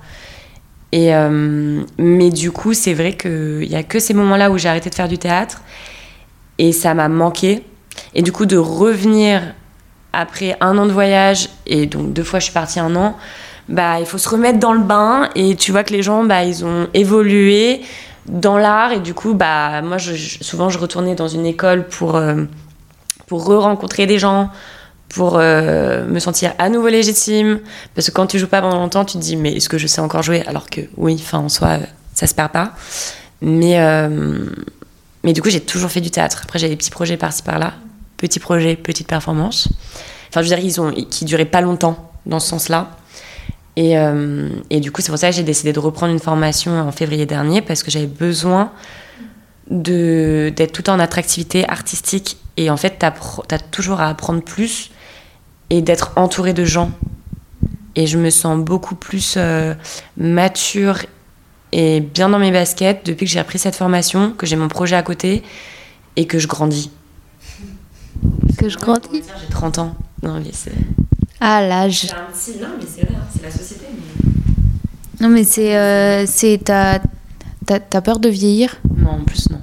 Et, 0.92 1.14
euh, 1.14 1.82
mais 1.98 2.30
du 2.30 2.50
coup, 2.50 2.72
c'est 2.72 2.94
vrai 2.94 3.16
qu'il 3.16 3.68
n'y 3.68 3.76
a 3.76 3.82
que 3.82 3.98
ces 3.98 4.14
moments-là 4.14 4.50
où 4.50 4.58
j'ai 4.58 4.68
arrêté 4.68 4.90
de 4.90 4.94
faire 4.94 5.08
du 5.08 5.18
théâtre. 5.18 5.62
Et 6.58 6.72
ça 6.72 6.94
m'a 6.94 7.08
manqué. 7.08 7.62
Et 8.14 8.22
du 8.22 8.32
coup, 8.32 8.46
de 8.46 8.56
revenir 8.56 9.42
après 10.12 10.56
un 10.60 10.78
an 10.78 10.86
de 10.86 10.92
voyage, 10.92 11.50
et 11.66 11.86
donc 11.86 12.12
deux 12.12 12.24
fois 12.24 12.38
je 12.38 12.44
suis 12.44 12.54
partie 12.54 12.80
un 12.80 12.96
an, 12.96 13.16
bah, 13.68 14.00
il 14.00 14.06
faut 14.06 14.18
se 14.18 14.28
remettre 14.28 14.58
dans 14.58 14.72
le 14.72 14.80
bain. 14.80 15.28
Et 15.34 15.56
tu 15.56 15.72
vois 15.72 15.84
que 15.84 15.92
les 15.92 16.02
gens, 16.02 16.24
bah, 16.24 16.44
ils 16.44 16.64
ont 16.64 16.88
évolué 16.94 17.82
dans 18.26 18.56
l'art. 18.56 18.92
Et 18.92 19.00
du 19.00 19.14
coup, 19.14 19.34
bah, 19.34 19.82
moi, 19.82 19.98
souvent, 19.98 20.70
je 20.70 20.78
retournais 20.78 21.14
dans 21.14 21.28
une 21.28 21.46
école 21.46 21.86
pour, 21.86 22.16
euh, 22.16 22.44
pour 23.26 23.44
re-rencontrer 23.44 24.06
des 24.06 24.18
gens, 24.18 24.50
pour 25.08 25.36
euh, 25.36 26.06
me 26.06 26.18
sentir 26.18 26.54
à 26.58 26.68
nouveau 26.68 26.88
légitime. 26.88 27.60
Parce 27.94 28.08
que 28.08 28.12
quand 28.12 28.26
tu 28.26 28.38
joues 28.38 28.46
pas 28.46 28.60
pendant 28.60 28.78
longtemps, 28.78 29.04
tu 29.04 29.14
te 29.14 29.22
dis, 29.22 29.36
mais 29.36 29.52
est-ce 29.54 29.68
que 29.68 29.78
je 29.78 29.86
sais 29.86 30.00
encore 30.00 30.22
jouer? 30.22 30.42
Alors 30.46 30.68
que 30.68 30.82
oui, 30.96 31.16
enfin, 31.18 31.38
en 31.38 31.48
soi, 31.48 31.78
ça 32.14 32.26
se 32.26 32.34
perd 32.34 32.52
pas. 32.52 32.72
Mais, 33.40 33.80
euh, 33.80 34.46
mais 35.24 35.32
du 35.32 35.42
coup, 35.42 35.50
j'ai 35.50 35.60
toujours 35.60 35.90
fait 35.90 36.00
du 36.00 36.10
théâtre. 36.10 36.40
Après, 36.44 36.58
j'ai 36.58 36.68
des 36.68 36.76
petits 36.76 36.90
projets 36.90 37.16
par-ci 37.16 37.42
par-là. 37.42 37.74
Petits 38.16 38.40
projets, 38.40 38.76
petites 38.76 39.08
performances. 39.08 39.68
Enfin, 40.28 40.42
je 40.42 40.48
veux 40.48 40.56
dire, 40.56 40.64
ils 40.64 40.80
ont, 40.80 40.92
qui 40.92 41.24
duraient 41.24 41.44
pas 41.44 41.60
longtemps 41.60 42.10
dans 42.26 42.40
ce 42.40 42.48
sens-là. 42.48 42.90
Et, 43.76 43.96
euh, 43.96 44.48
et, 44.70 44.80
du 44.80 44.90
coup, 44.90 45.00
c'est 45.00 45.10
pour 45.10 45.18
ça 45.18 45.30
que 45.30 45.36
j'ai 45.36 45.44
décidé 45.44 45.72
de 45.72 45.78
reprendre 45.78 46.12
une 46.12 46.18
formation 46.18 46.80
en 46.80 46.90
février 46.90 47.26
dernier 47.26 47.62
parce 47.62 47.84
que 47.84 47.90
j'avais 47.90 48.08
besoin 48.08 48.72
d'être 49.70 50.72
tout 50.72 50.90
en 50.90 50.98
attractivité 50.98 51.68
artistique. 51.68 52.38
Et 52.56 52.70
en 52.70 52.76
fait, 52.76 52.98
tu 52.98 53.06
as, 53.06 53.58
toujours 53.70 54.00
à 54.00 54.08
apprendre 54.08 54.42
plus 54.42 54.90
et 55.70 55.82
d'être 55.82 56.12
entourée 56.16 56.52
de 56.52 56.64
gens. 56.64 56.90
Et 57.96 58.06
je 58.06 58.18
me 58.18 58.30
sens 58.30 58.58
beaucoup 58.58 58.94
plus 58.94 59.34
euh, 59.36 59.74
mature 60.16 61.00
et 61.72 62.00
bien 62.00 62.28
dans 62.28 62.38
mes 62.38 62.52
baskets 62.52 63.04
depuis 63.04 63.26
que 63.26 63.32
j'ai 63.32 63.40
repris 63.40 63.58
cette 63.58 63.74
formation, 63.74 64.32
que 64.32 64.46
j'ai 64.46 64.56
mon 64.56 64.68
projet 64.68 64.96
à 64.96 65.02
côté 65.02 65.42
et 66.16 66.26
que 66.26 66.38
je 66.38 66.46
grandis. 66.46 66.90
Que 68.56 68.68
je 68.68 68.78
grandis 68.78 69.22
J'ai 69.40 69.48
30 69.50 69.78
ans. 69.78 69.94
Non, 70.22 70.40
mais 70.40 70.50
c'est. 70.52 70.72
Ah, 71.40 71.62
l'âge. 71.62 72.06
Non, 72.06 72.16
mais 72.78 72.86
c'est 72.86 73.02
vrai, 73.02 73.14
hein, 73.14 73.26
c'est 73.32 73.42
la 73.42 73.50
société. 73.50 73.84
Non, 75.20 75.28
mais 75.28 75.44
c'est. 75.44 75.76
Euh, 75.76 76.24
c'est 76.26 76.60
t'as, 76.64 77.00
t'as 77.66 78.00
peur 78.00 78.18
de 78.18 78.28
vieillir? 78.28 78.76
Non, 78.96 79.10
en 79.10 79.24
plus, 79.24 79.50
non. 79.50 79.60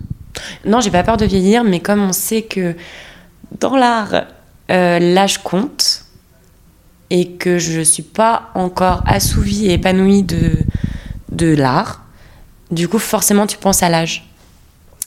Non, 0.65 0.79
j'ai 0.79 0.91
pas 0.91 1.03
peur 1.03 1.17
de 1.17 1.25
vieillir, 1.25 1.63
mais 1.63 1.79
comme 1.79 2.01
on 2.01 2.13
sait 2.13 2.43
que 2.43 2.75
dans 3.59 3.75
l'art, 3.75 4.25
euh, 4.71 5.00
l'âge 5.00 5.39
compte 5.39 5.94
et 7.15 7.29
que 7.29 7.57
je 7.60 7.79
ne 7.79 7.84
suis 7.86 8.03
pas 8.03 8.50
encore 8.55 9.01
assouvie 9.07 9.67
et 9.67 9.75
épanouie 9.75 10.22
de, 10.22 10.51
de 11.31 11.55
l'art, 11.55 12.03
du 12.72 12.89
coup, 12.89 13.00
forcément, 13.00 13.48
tu 13.48 13.57
penses 13.57 13.84
à 13.84 13.89
l'âge. 13.89 14.29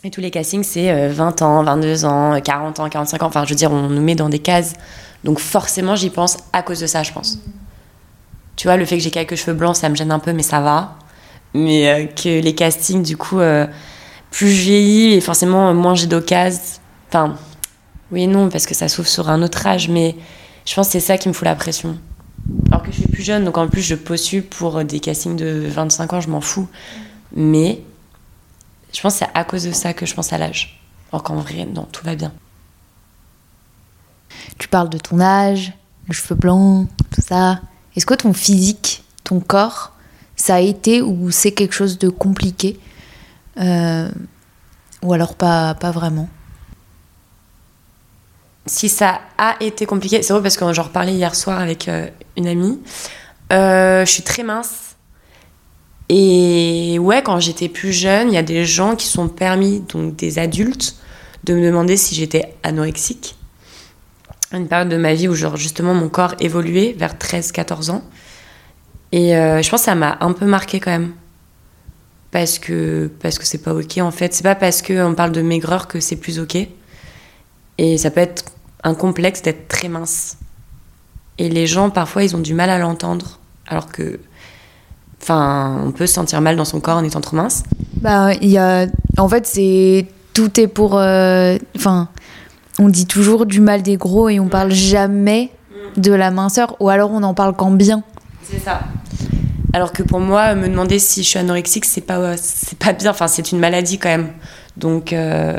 Et 0.04 0.10
tous 0.10 0.22
les 0.22 0.30
castings, 0.30 0.62
c'est 0.62 1.08
20 1.08 1.42
euh, 1.42 1.44
ans, 1.44 1.62
22 1.64 2.06
ans, 2.06 2.40
40 2.40 2.80
ans, 2.80 2.88
45 2.88 3.22
ans. 3.22 3.26
Enfin, 3.26 3.44
je 3.44 3.50
veux 3.50 3.56
dire, 3.56 3.70
on 3.70 3.90
nous 3.90 4.00
met 4.00 4.14
dans 4.14 4.30
des 4.30 4.38
cases. 4.38 4.72
Donc, 5.22 5.38
forcément, 5.38 5.96
j'y 5.96 6.08
pense 6.08 6.38
à 6.54 6.62
cause 6.62 6.80
de 6.80 6.86
ça, 6.86 7.02
je 7.02 7.12
pense. 7.12 7.40
Tu 8.56 8.68
vois, 8.68 8.78
le 8.78 8.86
fait 8.86 8.96
que 8.96 9.02
j'ai 9.02 9.10
quelques 9.10 9.34
cheveux 9.34 9.52
blancs, 9.52 9.76
ça 9.76 9.90
me 9.90 9.94
gêne 9.94 10.10
un 10.10 10.18
peu, 10.18 10.32
mais 10.32 10.42
ça 10.42 10.60
va. 10.60 10.96
Mais 11.52 11.90
euh, 11.90 12.06
que 12.06 12.40
les 12.40 12.54
castings, 12.54 13.02
du 13.02 13.18
coup, 13.18 13.40
plus 14.30 14.48
je 14.48 14.62
vieillis 14.62 15.12
et 15.12 15.20
forcément 15.20 15.74
moins 15.74 15.94
j'ai 15.94 16.06
d'occasion. 16.06 16.62
Enfin, 17.10 17.36
oui 18.12 18.22
et 18.22 18.26
non, 18.26 18.48
parce 18.48 18.64
que 18.64 18.74
ça 18.74 18.88
s'ouvre 18.88 19.08
sur 19.08 19.28
un 19.28 19.42
autre 19.42 19.66
âge, 19.66 19.90
mais 19.90 20.16
je 20.68 20.74
pense 20.74 20.88
que 20.88 20.92
c'est 20.92 21.00
ça 21.00 21.16
qui 21.16 21.28
me 21.28 21.32
fout 21.32 21.46
la 21.46 21.54
pression. 21.54 21.98
Alors 22.70 22.82
que 22.82 22.92
je 22.92 23.00
suis 23.00 23.08
plus 23.08 23.22
jeune, 23.22 23.44
donc 23.44 23.56
en 23.56 23.68
plus 23.68 23.80
je 23.80 23.94
postule 23.94 24.44
pour 24.44 24.84
des 24.84 25.00
castings 25.00 25.34
de 25.34 25.66
25 25.66 26.12
ans, 26.12 26.20
je 26.20 26.28
m'en 26.28 26.42
fous. 26.42 26.68
Mais 27.34 27.80
je 28.92 29.00
pense 29.00 29.14
que 29.14 29.18
c'est 29.20 29.30
à 29.32 29.44
cause 29.44 29.64
de 29.64 29.72
ça 29.72 29.94
que 29.94 30.04
je 30.04 30.14
pense 30.14 30.34
à 30.34 30.36
l'âge. 30.38 30.78
Alors 31.10 31.22
qu'en 31.22 31.36
vrai, 31.36 31.64
non, 31.64 31.88
tout 31.90 32.04
va 32.04 32.14
bien. 32.16 32.34
Tu 34.58 34.68
parles 34.68 34.90
de 34.90 34.98
ton 34.98 35.20
âge, 35.20 35.72
le 36.06 36.12
cheveu 36.12 36.34
blanc, 36.34 36.86
tout 37.14 37.22
ça. 37.22 37.62
Est-ce 37.96 38.04
que 38.04 38.12
ton 38.12 38.34
physique, 38.34 39.04
ton 39.24 39.40
corps, 39.40 39.92
ça 40.36 40.56
a 40.56 40.60
été 40.60 41.00
ou 41.00 41.30
c'est 41.30 41.52
quelque 41.52 41.74
chose 41.74 41.98
de 41.98 42.10
compliqué 42.10 42.78
euh, 43.58 44.10
Ou 45.02 45.14
alors 45.14 45.34
pas, 45.34 45.72
pas 45.76 45.92
vraiment? 45.92 46.28
Si 48.68 48.88
ça 48.88 49.20
a 49.38 49.56
été 49.60 49.86
compliqué, 49.86 50.22
c'est 50.22 50.32
vrai 50.32 50.42
parce 50.42 50.56
que 50.56 50.72
j'en 50.72 50.82
reparlais 50.82 51.14
hier 51.14 51.34
soir 51.34 51.58
avec 51.58 51.88
euh, 51.88 52.06
une 52.36 52.46
amie. 52.46 52.80
Euh, 53.52 54.04
je 54.04 54.10
suis 54.10 54.22
très 54.22 54.42
mince. 54.42 54.96
Et 56.08 56.98
ouais, 56.98 57.22
quand 57.22 57.40
j'étais 57.40 57.68
plus 57.68 57.92
jeune, 57.92 58.28
il 58.28 58.34
y 58.34 58.38
a 58.38 58.42
des 58.42 58.64
gens 58.64 58.96
qui 58.96 59.06
sont 59.06 59.28
permis, 59.28 59.80
donc 59.80 60.16
des 60.16 60.38
adultes, 60.38 60.96
de 61.44 61.54
me 61.54 61.62
demander 61.62 61.96
si 61.96 62.14
j'étais 62.14 62.54
anorexique. 62.62 63.36
Une 64.52 64.66
période 64.66 64.88
de 64.88 64.96
ma 64.96 65.12
vie 65.12 65.28
où 65.28 65.34
genre, 65.34 65.56
justement 65.56 65.92
mon 65.94 66.08
corps 66.08 66.34
évoluait 66.40 66.94
vers 66.96 67.14
13-14 67.14 67.90
ans. 67.90 68.02
Et 69.12 69.36
euh, 69.36 69.62
je 69.62 69.70
pense 69.70 69.80
que 69.80 69.86
ça 69.86 69.94
m'a 69.94 70.16
un 70.20 70.32
peu 70.32 70.46
marqué 70.46 70.80
quand 70.80 70.90
même. 70.90 71.12
Parce 72.30 72.58
que 72.58 73.10
parce 73.20 73.38
que 73.38 73.46
c'est 73.46 73.62
pas 73.62 73.72
ok 73.72 73.98
en 73.98 74.10
fait. 74.10 74.34
C'est 74.34 74.42
pas 74.42 74.54
parce 74.54 74.82
qu'on 74.82 75.14
parle 75.14 75.32
de 75.32 75.40
maigreur 75.40 75.88
que 75.88 75.98
c'est 76.00 76.16
plus 76.16 76.38
ok. 76.38 76.58
Et 77.78 77.96
ça 77.96 78.10
peut 78.10 78.20
être 78.20 78.44
un 78.84 78.94
complexe 78.94 79.42
d'être 79.42 79.68
très 79.68 79.88
mince. 79.88 80.36
Et 81.38 81.48
les 81.48 81.66
gens, 81.66 81.90
parfois, 81.90 82.24
ils 82.24 82.34
ont 82.34 82.40
du 82.40 82.54
mal 82.54 82.70
à 82.70 82.78
l'entendre, 82.78 83.38
alors 83.66 83.90
que. 83.90 84.20
Enfin, 85.20 85.82
on 85.84 85.90
peut 85.90 86.06
se 86.06 86.14
sentir 86.14 86.40
mal 86.40 86.56
dans 86.56 86.64
son 86.64 86.80
corps 86.80 86.96
en 86.96 87.04
étant 87.04 87.20
trop 87.20 87.36
mince. 87.36 87.64
Bah, 88.00 88.32
il 88.34 88.48
y 88.48 88.58
a. 88.58 88.86
En 89.16 89.28
fait, 89.28 89.46
c'est. 89.46 90.06
Tout 90.34 90.60
est 90.60 90.68
pour. 90.68 90.96
Euh, 90.98 91.56
enfin. 91.76 92.08
On 92.80 92.88
dit 92.88 93.06
toujours 93.06 93.44
du 93.44 93.60
mal 93.60 93.82
des 93.82 93.96
gros 93.96 94.28
et 94.28 94.38
on 94.38 94.46
parle 94.46 94.70
jamais 94.70 95.50
de 95.96 96.12
la 96.12 96.30
minceur, 96.30 96.76
ou 96.78 96.88
alors 96.88 97.10
on 97.10 97.24
en 97.24 97.34
parle 97.34 97.56
quand 97.56 97.72
bien. 97.72 98.04
C'est 98.44 98.60
ça. 98.60 98.82
Alors 99.72 99.92
que 99.92 100.02
pour 100.02 100.20
moi, 100.20 100.54
me 100.54 100.68
demander 100.68 100.98
si 100.98 101.22
je 101.22 101.28
suis 101.28 101.38
anorexique, 101.38 101.84
c'est 101.84 102.00
pas, 102.00 102.36
c'est 102.36 102.78
pas 102.78 102.92
bien. 102.92 103.10
Enfin, 103.10 103.26
c'est 103.26 103.50
une 103.52 103.58
maladie 103.58 103.98
quand 103.98 104.08
même. 104.08 104.28
Donc, 104.76 105.12
euh, 105.12 105.58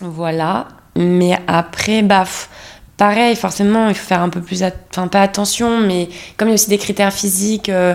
voilà. 0.00 0.68
Mais 0.96 1.38
après, 1.46 2.02
bah, 2.02 2.24
pareil, 2.96 3.34
forcément, 3.36 3.88
il 3.88 3.94
faut 3.94 4.06
faire 4.06 4.22
un 4.22 4.28
peu 4.28 4.40
plus, 4.40 4.62
enfin 4.90 5.08
pas 5.08 5.22
attention, 5.22 5.80
mais 5.80 6.08
comme 6.36 6.48
il 6.48 6.50
y 6.50 6.52
a 6.52 6.54
aussi 6.54 6.68
des 6.68 6.78
critères 6.78 7.12
physiques 7.12 7.68
euh, 7.68 7.94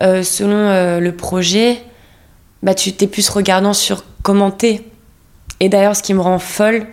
euh, 0.00 0.22
selon 0.22 0.56
euh, 0.56 1.00
le 1.00 1.12
projet, 1.14 1.82
bah 2.62 2.74
tu 2.74 2.92
t'es 2.92 3.06
plus 3.06 3.28
regardant 3.28 3.72
sur 3.72 4.04
comment 4.22 4.50
t'es. 4.50 4.82
Et 5.60 5.68
d'ailleurs, 5.68 5.96
ce 5.96 6.02
qui 6.02 6.14
me 6.14 6.20
rend 6.20 6.38
folle, 6.38 6.86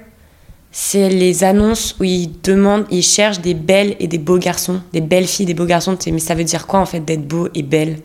c'est 0.72 1.10
les 1.10 1.43
annonces 1.43 1.95
où 2.00 2.03
ils 2.03 2.31
demandent, 2.41 2.86
ils 2.89 3.03
cherchent 3.03 3.41
des 3.41 3.53
belles 3.53 3.95
et 4.00 4.07
des 4.07 4.17
beaux 4.17 4.39
garçons, 4.39 4.81
des 4.91 5.01
belles 5.01 5.27
filles, 5.27 5.45
des 5.45 5.53
beaux 5.53 5.65
garçons. 5.65 5.98
Mais 6.12 6.19
ça 6.19 6.33
veut 6.33 6.43
dire 6.43 6.65
quoi 6.65 6.79
en 6.79 6.86
fait 6.86 7.01
d'être 7.01 7.27
beau 7.27 7.48
et 7.53 7.62
belle? 7.62 8.00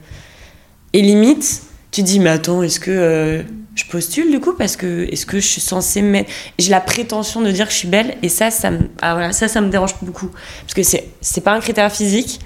Et 0.92 1.00
limite, 1.00 1.62
tu 1.90 2.02
dis, 2.02 2.20
mais 2.20 2.30
attends, 2.30 2.62
est-ce 2.62 2.80
que 2.80 3.44
je 3.78 3.86
postule 3.86 4.30
du 4.30 4.40
coup 4.40 4.52
Parce 4.52 4.76
que 4.76 5.08
est-ce 5.12 5.24
que 5.24 5.38
je 5.38 5.46
suis 5.46 5.60
censée 5.60 6.02
mettre. 6.02 6.30
J'ai 6.58 6.70
la 6.70 6.80
prétention 6.80 7.40
de 7.40 7.50
dire 7.50 7.66
que 7.66 7.72
je 7.72 7.78
suis 7.78 7.88
belle 7.88 8.16
et 8.22 8.28
ça, 8.28 8.50
ça 8.50 8.70
me, 8.70 8.90
ah, 9.00 9.14
voilà, 9.14 9.32
ça, 9.32 9.48
ça 9.48 9.60
me 9.60 9.68
dérange 9.68 9.94
beaucoup. 10.02 10.30
Parce 10.62 10.74
que 10.74 10.82
c'est, 10.82 11.08
c'est 11.20 11.42
pas 11.42 11.52
un 11.52 11.60
critère 11.60 11.90
physique, 11.92 12.40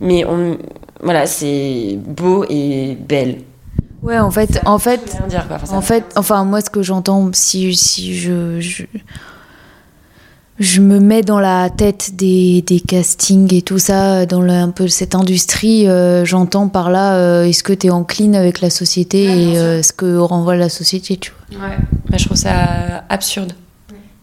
mais 0.00 0.24
on, 0.24 0.58
voilà, 1.00 1.26
c'est 1.26 1.96
beau 1.96 2.44
et 2.48 2.96
belle. 2.98 3.42
Ouais, 4.02 4.18
en 4.18 4.30
fait, 4.30 4.60
en 4.66 4.78
fait, 4.78 5.16
en 5.70 5.80
fait, 5.80 6.04
enfin, 6.16 6.44
moi, 6.44 6.60
ce 6.60 6.68
que 6.68 6.82
j'entends, 6.82 7.30
si, 7.32 7.74
si 7.74 8.18
je, 8.18 8.60
je, 8.60 8.84
je, 10.58 10.80
me 10.80 11.00
mets 11.00 11.22
dans 11.22 11.40
la 11.40 11.70
tête 11.70 12.16
des, 12.16 12.62
des 12.62 12.80
castings 12.80 13.52
et 13.54 13.62
tout 13.62 13.78
ça, 13.78 14.26
dans 14.26 14.42
un 14.42 14.70
peu 14.70 14.88
cette 14.88 15.14
industrie, 15.14 15.88
euh, 15.88 16.24
j'entends 16.24 16.68
par 16.68 16.90
là, 16.90 17.16
euh, 17.16 17.44
est-ce 17.44 17.62
que 17.62 17.72
tu 17.72 17.88
es 17.88 17.90
encline 17.90 18.34
avec 18.34 18.60
la 18.60 18.70
société 18.70 19.24
et 19.24 19.58
euh, 19.58 19.82
ce 19.82 19.92
que 19.92 20.16
renvoie 20.16 20.56
la 20.56 20.68
société, 20.68 21.16
tu 21.16 21.32
vois? 21.50 21.68
Ouais, 21.68 21.76
bah, 22.08 22.16
je 22.18 22.24
trouve 22.24 22.36
ça 22.36 23.04
absurde. 23.08 23.54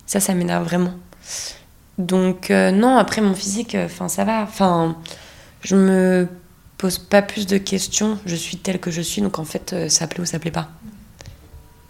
Ça, 0.06 0.20
ça 0.20 0.34
m'énerve 0.34 0.66
vraiment. 0.66 0.94
Donc, 1.98 2.50
non, 2.50 2.98
après, 2.98 3.22
mon 3.22 3.34
physique, 3.34 3.78
enfin, 3.86 4.08
ça 4.08 4.26
va. 4.26 4.42
Enfin, 4.42 4.98
je 5.62 5.76
me 5.76 6.28
pose 6.82 6.98
pas 6.98 7.22
plus 7.22 7.46
de 7.46 7.58
questions. 7.58 8.18
Je 8.26 8.36
suis 8.36 8.58
telle 8.58 8.80
que 8.80 8.90
je 8.90 9.02
suis, 9.02 9.22
donc 9.22 9.38
en 9.38 9.46
fait, 9.46 9.74
euh, 9.74 9.88
ça 9.88 10.08
plaît 10.08 10.22
ou 10.22 10.26
ça 10.26 10.40
plaît 10.40 10.52
pas. 10.52 10.70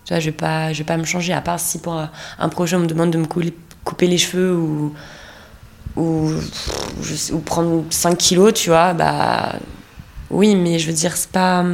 Tu 0.06 0.14
vois, 0.14 0.20
je 0.20 0.26
vais 0.26 0.36
pas, 0.36 0.74
je 0.74 0.80
vais 0.80 0.84
pas 0.84 0.98
me 0.98 1.06
changer, 1.06 1.32
à 1.32 1.40
part 1.40 1.60
si 1.60 1.80
pour 1.80 1.94
un 1.94 2.50
projet 2.50 2.76
on 2.76 2.82
me 2.82 2.88
demande 2.88 3.12
de 3.12 3.18
me 3.18 3.26
couper 3.26 3.54
les 4.02 4.18
cheveux 4.18 4.56
ou 5.96 7.40
prendre 7.46 7.84
5 7.90 8.18
kilos, 8.18 8.54
tu 8.54 8.70
vois, 8.70 8.94
bah 8.94 9.56
oui, 10.32 10.56
mais 10.56 10.80
je 10.80 10.88
veux 10.88 10.94
dire, 10.94 11.16
c'est 11.18 11.32
pas. 11.32 11.66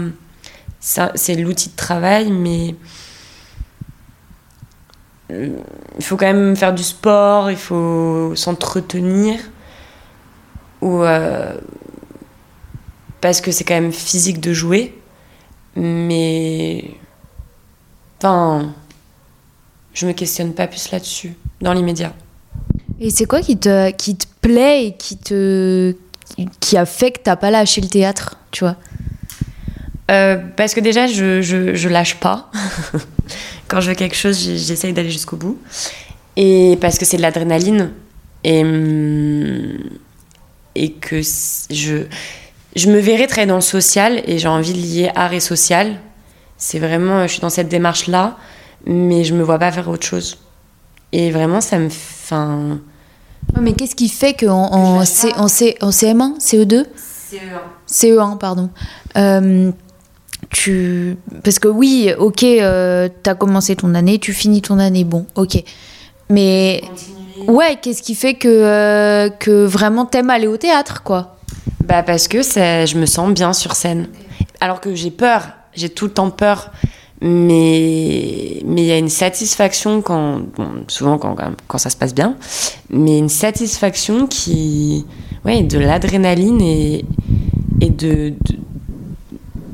C'est 0.80 1.36
l'outil 1.36 1.70
de 1.70 1.76
travail, 1.76 2.32
mais. 2.32 2.76
Il 5.30 6.04
faut 6.04 6.16
quand 6.16 6.26
même 6.26 6.56
faire 6.56 6.74
du 6.74 6.84
sport, 6.84 7.52
il 7.52 7.58
faut 7.58 8.34
s'entretenir. 8.36 9.40
Ou. 10.82 11.04
Euh, 11.04 11.56
parce 13.22 13.42
que 13.42 13.52
c'est 13.52 13.64
quand 13.64 13.76
même 13.76 13.92
physique 13.92 14.40
de 14.40 14.54
jouer. 14.54 14.98
Mais. 15.76 16.96
Enfin. 18.18 18.74
Je 19.94 20.06
me 20.06 20.14
questionne 20.14 20.54
pas 20.54 20.68
plus 20.68 20.92
là-dessus, 20.92 21.34
dans 21.62 21.74
l'immédiat. 21.74 22.14
Et 23.00 23.10
c'est 23.10 23.26
quoi 23.26 23.42
qui 23.42 23.58
te, 23.58 23.92
qui 23.92 24.16
te 24.16 24.26
plaît 24.42 24.88
et 24.88 24.92
qui 24.96 25.18
te. 25.18 25.96
qui 26.60 26.78
a 26.78 26.86
fait 26.86 27.12
que 27.12 27.20
t'as 27.24 27.36
pas 27.36 27.52
lâché 27.52 27.82
le 27.82 27.88
théâtre, 27.88 28.38
tu 28.52 28.64
vois? 28.64 28.76
Euh, 30.10 30.38
parce 30.56 30.74
que 30.74 30.80
déjà, 30.80 31.08
je, 31.08 31.42
je, 31.42 31.76
je 31.76 31.90
lâche 31.90 32.16
pas. 32.16 32.50
Quand 33.68 33.82
je 33.82 33.90
veux 33.90 33.96
quelque 33.96 34.16
chose, 34.16 34.40
j'essaye 34.40 34.94
d'aller 34.94 35.10
jusqu'au 35.12 35.36
bout. 35.36 35.60
Et 36.38 36.78
parce 36.80 36.98
que 36.98 37.06
c'est 37.06 37.18
de 37.18 37.22
l'adrénaline. 37.22 37.92
Et, 38.44 38.62
hum, 38.62 39.78
et 40.76 40.92
que 40.92 41.22
je, 41.22 42.04
je 42.76 42.90
me 42.90 43.00
verrais 43.00 43.28
très 43.28 43.46
dans 43.46 43.56
le 43.56 43.62
social 43.62 44.22
et 44.28 44.38
j'ai 44.38 44.48
envie 44.48 44.74
de 44.74 44.78
lier 44.78 45.12
art 45.16 45.34
et 45.34 45.40
social. 45.40 45.98
C'est 46.58 46.80
vraiment, 46.80 47.24
je 47.24 47.34
suis 47.34 47.42
dans 47.42 47.50
cette 47.50 47.68
démarche-là, 47.68 48.38
mais 48.86 49.24
je 49.24 49.34
me 49.34 49.44
vois 49.44 49.60
pas 49.60 49.72
faire 49.72 49.90
autre 49.90 50.06
chose. 50.06 50.38
Et 51.12 51.32
vraiment, 51.32 51.62
ça 51.62 51.80
me. 51.80 51.88
Enfin. 51.88 52.80
mais 53.60 53.74
qu'est-ce 53.74 53.96
qui 53.96 54.10
fait 54.10 54.34
qu'en 54.34 54.74
en, 54.74 55.06
C, 55.06 55.32
en, 55.38 55.48
C, 55.48 55.78
en 55.82 55.90
CM1, 55.90 56.40
CE2 56.40 56.86
CE1. 57.32 57.40
CE1, 57.90 58.38
pardon. 58.38 58.70
Euh, 59.18 59.72
tu... 60.50 61.18
Parce 61.44 61.60
que 61.60 61.68
oui, 61.68 62.12
ok, 62.18 62.44
euh, 62.44 63.10
tu 63.24 63.30
as 63.30 63.36
commencé 63.36 63.76
ton 63.76 63.96
année, 63.96 64.20
tu 64.20 64.34
finis 64.34 64.62
ton 64.62 64.80
année, 64.80 65.04
bon, 65.04 65.26
ok. 65.36 65.64
Mais. 66.30 66.82
Ouais, 67.48 67.78
qu'est-ce 67.82 68.02
qui 68.02 68.16
fait 68.16 68.34
que, 68.34 68.48
euh, 68.48 69.30
que 69.30 69.66
vraiment 69.66 70.06
t'aimes 70.06 70.32
aller 70.32 70.48
au 70.48 70.58
théâtre, 70.58 71.04
quoi? 71.04 71.38
Bah 71.86 72.04
parce 72.04 72.28
que 72.28 72.42
je 72.42 72.98
me 72.98 73.06
sens 73.06 73.32
bien 73.32 73.54
sur 73.54 73.76
scène. 73.76 74.08
Alors 74.60 74.82
que 74.82 74.96
j'ai 74.96 75.12
peur, 75.12 75.50
j'ai 75.74 75.90
tout 75.90 76.06
le 76.06 76.12
temps 76.12 76.32
peur, 76.32 76.72
mais 77.22 78.62
mais 78.66 78.82
il 78.82 78.86
y 78.86 78.92
a 78.92 78.98
une 78.98 79.10
satisfaction 79.10 80.02
quand 80.02 80.42
souvent 80.88 81.18
quand, 81.18 81.36
quand 81.68 81.78
ça 81.78 81.90
se 81.90 81.98
passe 81.98 82.14
bien, 82.14 82.38
mais 82.90 83.18
une 83.18 83.30
satisfaction 83.30 84.28
qui 84.28 85.06
ouais 85.46 85.64
de 85.64 85.80
l'adrénaline 85.80 86.62
et 86.62 87.06
et 87.82 87.90
de, 87.90 88.34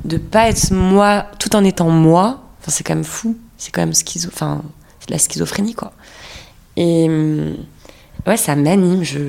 de 0.05 0.17
pas 0.17 0.49
être 0.49 0.73
moi 0.73 1.25
tout 1.39 1.55
en 1.55 1.63
étant 1.63 1.89
moi. 1.89 2.39
Enfin 2.61 2.71
c'est 2.71 2.83
quand 2.83 2.95
même 2.95 3.03
fou, 3.03 3.37
c'est 3.57 3.71
quand 3.71 3.81
même 3.81 3.93
schizo, 3.93 4.29
enfin 4.31 4.61
c'est 4.99 5.09
la 5.09 5.17
schizophrénie 5.19 5.73
quoi. 5.73 5.91
Et 6.77 7.09
ouais 8.25 8.37
ça 8.37 8.55
m'anime, 8.55 9.03
je 9.03 9.19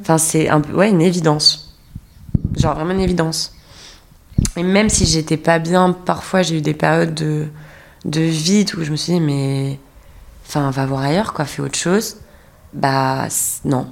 enfin 0.00 0.18
c'est 0.18 0.48
un 0.48 0.60
peu 0.60 0.72
ouais 0.74 0.90
une 0.90 1.02
évidence 1.02 1.64
genre 2.56 2.74
vraiment 2.74 2.92
une 2.92 3.00
évidence. 3.00 3.53
Et 4.56 4.62
même 4.62 4.88
si 4.88 5.06
j'étais 5.06 5.36
pas 5.36 5.58
bien, 5.58 5.92
parfois 5.92 6.42
j'ai 6.42 6.58
eu 6.58 6.60
des 6.60 6.74
périodes 6.74 7.14
de, 7.14 7.48
de 8.04 8.20
vide 8.20 8.74
où 8.76 8.84
je 8.84 8.90
me 8.90 8.96
suis 8.96 9.14
dit, 9.14 9.20
mais. 9.20 9.78
Enfin, 10.46 10.70
va 10.70 10.86
voir 10.86 11.02
ailleurs, 11.02 11.32
quoi, 11.32 11.44
fais 11.46 11.62
autre 11.62 11.78
chose. 11.78 12.18
Bah, 12.74 13.28
non. 13.64 13.90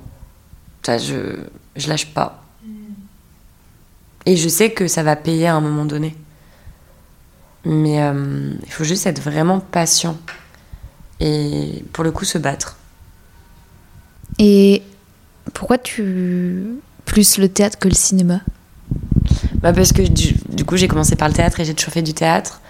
Ça, 0.83 0.99
je, 0.99 1.39
je 1.77 1.89
lâche 1.89 2.13
pas. 2.13 2.45
Et 4.27 4.37
je 4.37 4.49
sais 4.49 4.71
que 4.71 4.87
ça 4.87 5.03
va 5.03 5.17
payer 5.17 5.47
à 5.49 5.55
un 5.55 5.61
moment 5.61 5.85
donné. 5.85 6.17
Mais 7.65 8.03
euh, 8.03 8.53
il 8.63 8.73
faut 8.73 8.85
juste 8.85 9.07
être 9.07 9.21
vraiment 9.21 9.61
patient. 9.61 10.17
Et 11.21 11.85
pour 11.93 12.05
le 12.05 12.13
coup, 12.13 12.25
se 12.25 12.39
battre. 12.39 12.77
Et 14.39 14.83
pourquoi 15.55 15.79
tu 15.79 16.77
plus 17.05 17.39
le 17.39 17.49
théâtre 17.49 17.79
que 17.79 17.89
le 17.89 17.95
cinéma? 17.95 18.41
Bah 19.55 19.73
Parce 19.73 19.93
que 19.93 20.03
du, 20.03 20.65
coup, 20.65 20.77
j'ai 20.77 20.89
commencé 20.89 21.17
par 21.17 21.29
le 21.29 21.35
théâtre 21.35 21.61
et 21.61 21.65
j'ai 21.65 21.75
toujours 21.75 21.93
fait 21.93 22.03
du 22.03 22.15
théâtre. 22.15 22.61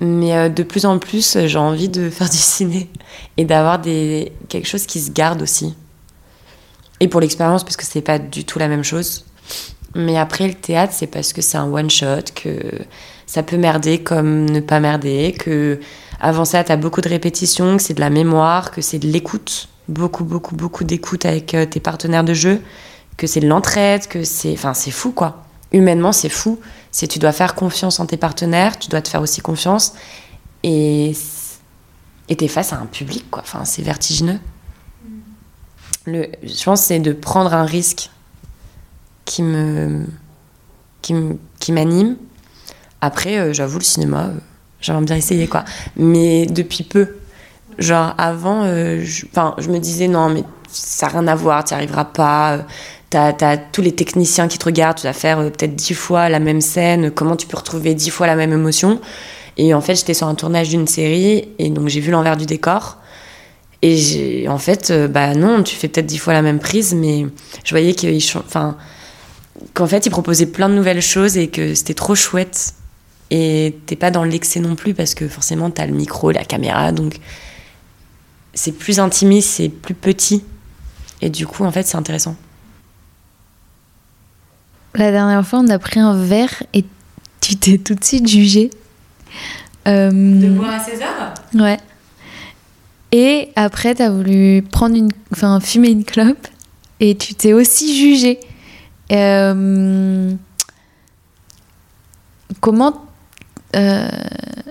Mais 0.00 0.34
euh, 0.34 0.48
de 0.48 0.62
plus 0.62 0.84
en 0.84 0.98
plus, 0.98 1.38
j'ai 1.46 1.58
envie 1.58 1.88
de 1.88 2.10
faire 2.10 2.28
du 2.28 2.36
ciné 2.36 2.90
et 3.36 3.44
d'avoir 3.44 3.78
des... 3.78 4.32
quelque 4.48 4.66
chose 4.66 4.86
qui 4.86 5.00
se 5.00 5.10
garde 5.10 5.42
aussi. 5.42 5.74
Et 7.00 7.08
pour 7.08 7.20
l'expérience, 7.20 7.64
parce 7.64 7.76
que 7.76 7.84
c'est 7.84 8.00
pas 8.00 8.18
du 8.18 8.44
tout 8.44 8.58
la 8.58 8.68
même 8.68 8.84
chose. 8.84 9.24
Mais 9.94 10.16
après, 10.18 10.48
le 10.48 10.54
théâtre, 10.54 10.92
c'est 10.96 11.06
parce 11.06 11.32
que 11.32 11.42
c'est 11.42 11.58
un 11.58 11.70
one-shot, 11.70 12.32
que 12.34 12.58
ça 13.26 13.42
peut 13.42 13.56
merder 13.56 13.98
comme 13.98 14.48
ne 14.48 14.60
pas 14.60 14.80
merder, 14.80 15.34
que 15.38 15.78
avant 16.20 16.44
ça, 16.44 16.64
tu 16.64 16.72
as 16.72 16.76
beaucoup 16.76 17.00
de 17.00 17.08
répétitions, 17.08 17.76
que 17.76 17.82
c'est 17.82 17.94
de 17.94 18.00
la 18.00 18.10
mémoire, 18.10 18.70
que 18.70 18.80
c'est 18.80 18.98
de 18.98 19.08
l'écoute. 19.08 19.68
Beaucoup, 19.88 20.24
beaucoup, 20.24 20.54
beaucoup 20.54 20.84
d'écoute 20.84 21.26
avec 21.26 21.54
euh, 21.54 21.66
tes 21.66 21.80
partenaires 21.80 22.24
de 22.24 22.34
jeu 22.34 22.60
que 23.16 23.26
c'est 23.26 23.40
de 23.40 23.48
l'entraide, 23.48 24.06
que 24.06 24.24
c'est. 24.24 24.52
Enfin, 24.52 24.74
c'est 24.74 24.90
fou, 24.90 25.12
quoi. 25.12 25.44
Humainement, 25.72 26.12
c'est 26.12 26.28
fou. 26.28 26.60
C'est 26.90 27.06
tu 27.06 27.18
dois 27.18 27.32
faire 27.32 27.54
confiance 27.54 28.00
en 28.00 28.06
tes 28.06 28.16
partenaires, 28.16 28.78
tu 28.78 28.88
dois 28.88 29.00
te 29.00 29.08
faire 29.08 29.22
aussi 29.22 29.40
confiance. 29.40 29.94
Et 30.62 31.14
t'es 32.28 32.48
face 32.48 32.72
à 32.72 32.76
un 32.76 32.86
public, 32.86 33.24
quoi. 33.30 33.42
Enfin, 33.42 33.64
c'est 33.64 33.82
vertigineux. 33.82 34.38
Je 36.06 36.64
pense 36.64 36.82
c'est 36.82 36.98
de 36.98 37.12
prendre 37.12 37.54
un 37.54 37.64
risque 37.64 38.10
qui 39.24 39.42
me 39.42 40.06
qui 41.00 41.72
m'anime. 41.72 42.16
Après, 43.00 43.36
euh, 43.38 43.52
j'avoue, 43.52 43.78
le 43.78 43.84
cinéma, 43.84 44.26
euh, 44.26 44.38
j'aimerais 44.80 45.04
bien 45.04 45.16
essayer, 45.16 45.48
quoi. 45.48 45.64
Mais 45.96 46.46
depuis 46.46 46.84
peu. 46.84 47.16
Genre, 47.78 48.14
avant, 48.16 48.62
euh, 48.62 49.00
je, 49.02 49.26
je 49.58 49.68
me 49.68 49.78
disais, 49.78 50.06
non, 50.06 50.28
mais 50.28 50.44
ça 50.68 51.06
n'a 51.06 51.12
rien 51.12 51.26
à 51.26 51.34
voir, 51.34 51.64
tu 51.64 51.74
n'y 51.74 51.78
arriveras 51.78 52.04
pas 52.04 52.60
tu 53.12 53.44
as, 53.44 53.56
tous 53.56 53.82
les 53.82 53.92
techniciens 53.92 54.48
qui 54.48 54.58
te 54.58 54.64
regardent, 54.64 54.98
tu 54.98 55.06
vas 55.06 55.12
faire 55.12 55.38
euh, 55.38 55.50
peut-être 55.50 55.74
dix 55.74 55.94
fois 55.94 56.28
la 56.28 56.40
même 56.40 56.60
scène, 56.60 57.10
comment 57.10 57.36
tu 57.36 57.46
peux 57.46 57.56
retrouver 57.56 57.94
dix 57.94 58.10
fois 58.10 58.26
la 58.26 58.36
même 58.36 58.52
émotion. 58.52 59.00
Et 59.56 59.74
en 59.74 59.80
fait, 59.80 59.94
j'étais 59.94 60.14
sur 60.14 60.26
un 60.26 60.34
tournage 60.34 60.70
d'une 60.70 60.86
série, 60.86 61.48
et 61.58 61.70
donc 61.70 61.88
j'ai 61.88 62.00
vu 62.00 62.10
l'envers 62.10 62.36
du 62.36 62.46
décor. 62.46 62.98
Et 63.82 64.46
en 64.48 64.58
fait, 64.58 64.90
euh, 64.90 65.08
bah 65.08 65.34
non, 65.34 65.62
tu 65.62 65.74
fais 65.74 65.88
peut-être 65.88 66.06
dix 66.06 66.18
fois 66.18 66.32
la 66.32 66.42
même 66.42 66.60
prise, 66.60 66.94
mais 66.94 67.26
je 67.64 67.70
voyais 67.70 67.94
qu'ils, 67.94 68.22
enfin, 68.38 68.76
qu'en 69.74 69.86
fait, 69.86 70.06
ils 70.06 70.10
proposaient 70.10 70.46
plein 70.46 70.68
de 70.68 70.74
nouvelles 70.74 71.02
choses 71.02 71.36
et 71.36 71.48
que 71.48 71.74
c'était 71.74 71.94
trop 71.94 72.14
chouette. 72.14 72.74
Et 73.30 73.76
t'es 73.86 73.96
pas 73.96 74.10
dans 74.10 74.24
l'excès 74.24 74.60
non 74.60 74.76
plus 74.76 74.94
parce 74.94 75.14
que 75.14 75.26
forcément, 75.26 75.70
tu 75.70 75.80
as 75.80 75.86
le 75.86 75.94
micro, 75.94 76.30
la 76.30 76.44
caméra, 76.44 76.92
donc 76.92 77.18
c'est 78.54 78.72
plus 78.72 79.00
intimiste, 79.00 79.48
c'est 79.48 79.68
plus 79.68 79.94
petit. 79.94 80.44
Et 81.22 81.30
du 81.30 81.46
coup, 81.46 81.64
en 81.64 81.72
fait, 81.72 81.84
c'est 81.84 81.96
intéressant. 81.96 82.36
La 84.94 85.10
dernière 85.10 85.46
fois, 85.46 85.60
on 85.60 85.68
a 85.68 85.78
pris 85.78 86.00
un 86.00 86.14
verre 86.14 86.62
et 86.74 86.84
tu 87.40 87.56
t'es 87.56 87.78
tout 87.78 87.94
de 87.94 88.04
suite 88.04 88.28
jugée. 88.28 88.70
Euh, 89.88 90.10
de 90.10 90.48
boire 90.50 90.74
à 90.74 90.80
César? 90.80 91.34
Ouais. 91.54 91.78
Et 93.10 93.50
après, 93.56 93.94
tu 93.94 94.02
as 94.02 94.10
voulu 94.10 94.62
prendre 94.62 94.96
une, 94.96 95.10
enfin, 95.32 95.60
fumer 95.60 95.90
une 95.90 96.04
clope 96.04 96.46
et 97.00 97.16
tu 97.16 97.34
t'es 97.34 97.52
aussi 97.52 97.96
jugé. 97.96 98.38
Euh, 99.10 100.32
comment, 102.60 103.04
euh, 103.74 104.08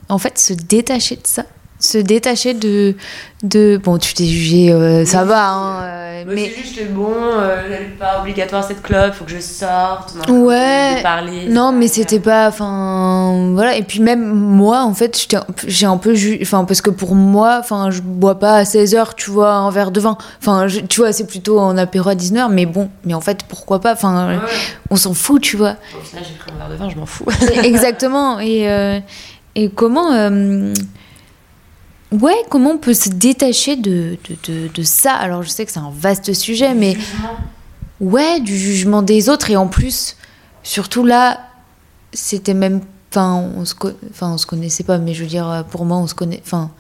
en 0.08 0.18
fait, 0.18 0.38
se 0.40 0.54
détacher 0.54 1.16
de 1.16 1.26
ça? 1.26 1.46
Se 1.80 1.98
détacher 1.98 2.54
de 2.54 2.96
de 3.42 3.82
bon 3.84 3.98
tu 3.98 4.14
t'es 4.14 4.28
jugé 4.28 4.70
ça 5.04 5.24
va 5.26 5.50
hein, 5.50 6.01
euh, 6.22 6.34
mais 6.36 6.52
mais 6.56 6.64
j'étais 6.64 6.86
bon 6.86 7.14
euh, 7.14 7.78
pas 8.00 8.20
obligatoire 8.22 8.64
cette 8.64 8.82
club 8.82 9.14
faut 9.14 9.26
que 9.26 9.32
je 9.32 9.40
sorte 9.40 10.14
on 10.28 10.42
Ouais. 10.46 10.96
de 10.98 11.02
parler 11.04 11.48
non 11.50 11.72
mais 11.72 11.88
c'était 11.88 12.20
pas 12.20 12.48
enfin 12.48 13.52
voilà 13.54 13.76
et 13.76 13.84
puis 13.84 14.00
même 14.00 14.24
moi 14.34 14.82
en 14.84 14.94
fait 14.94 15.18
j'étais 15.20 15.38
un 15.38 15.42
peu- 15.42 15.68
j'ai 15.68 15.86
un 15.86 15.98
peu 15.98 16.14
enfin 16.42 16.66
parce 16.66 16.82
que 16.82 16.90
pour 16.90 17.16
moi 17.16 17.58
enfin 17.60 17.90
je 17.92 18.02
bois 18.02 18.40
pas 18.40 18.56
à 18.56 18.66
16 18.66 18.96
heures 18.96 19.16
tu 19.16 19.30
vois 19.32 19.52
un 19.54 19.70
verre 19.72 19.92
de 19.92 20.00
vin 20.00 20.18
enfin 20.42 20.68
tu 20.90 21.02
vois 21.02 21.12
c'est 21.14 21.28
plutôt 21.28 21.60
en 21.60 21.78
apéro 21.78 22.10
à 22.10 22.16
19 22.16 22.50
h 22.50 22.54
mais 22.54 22.66
bon 22.66 22.90
mais 23.06 23.14
en 23.14 23.22
fait 23.22 23.44
pourquoi 23.48 23.80
pas? 23.80 23.94
Enfin 23.94 24.30
Ouais. 24.30 24.40
on 24.90 24.96
s'en 24.96 25.14
fout 25.14 25.42
tu 25.42 25.58
vois 25.58 25.76
au 25.98 26.02
final 26.04 26.24
j'ai 26.28 26.36
pris 26.38 26.52
un 26.54 26.58
verre 26.58 26.70
de 26.70 26.76
vin 26.76 26.90
je 26.90 26.96
m'en 26.98 27.06
fous 27.06 27.26
Exactement. 27.64 28.40
Et, 28.40 28.70
euh, 28.70 29.00
et 29.56 29.70
comment. 29.70 30.12
Ouais, 32.12 32.36
comment 32.50 32.72
on 32.72 32.78
peut 32.78 32.94
se 32.94 33.10
détacher 33.10 33.76
de, 33.76 34.18
de, 34.30 34.52
de, 34.54 34.68
de 34.68 34.84
ça? 34.84 35.14
Alors, 35.14 35.44
je 35.44 35.50
sais 35.50 35.66
que 35.66 35.72
c'est 35.72 35.80
un 35.80 35.94
vaste 35.96 36.34
sujet, 36.34 36.74
mais. 36.74 36.98
Ouais, 38.00 38.40
du 38.40 38.58
jugement 38.58 39.02
des 39.04 39.30
autres. 39.30 39.52
Et 39.52 39.56
en 39.56 39.68
plus, 39.68 40.16
surtout 40.64 41.06
là, 41.06 41.40
c'était 42.14 42.54
même. 42.54 42.82
Enfin, 43.12 43.52
on 43.58 43.66
se, 43.66 43.76
enfin, 44.10 44.32
on 44.34 44.38
se 44.38 44.46
connaissait 44.46 44.84
pas, 44.84 44.98
mais 44.98 45.14
je 45.14 45.22
veux 45.24 45.30
dire, 45.30 45.66
pour 45.70 45.86
moi, 45.86 45.98
on 45.98 46.08
se 46.08 46.16
connaît. 46.16 46.42
Enfin, 46.44 46.72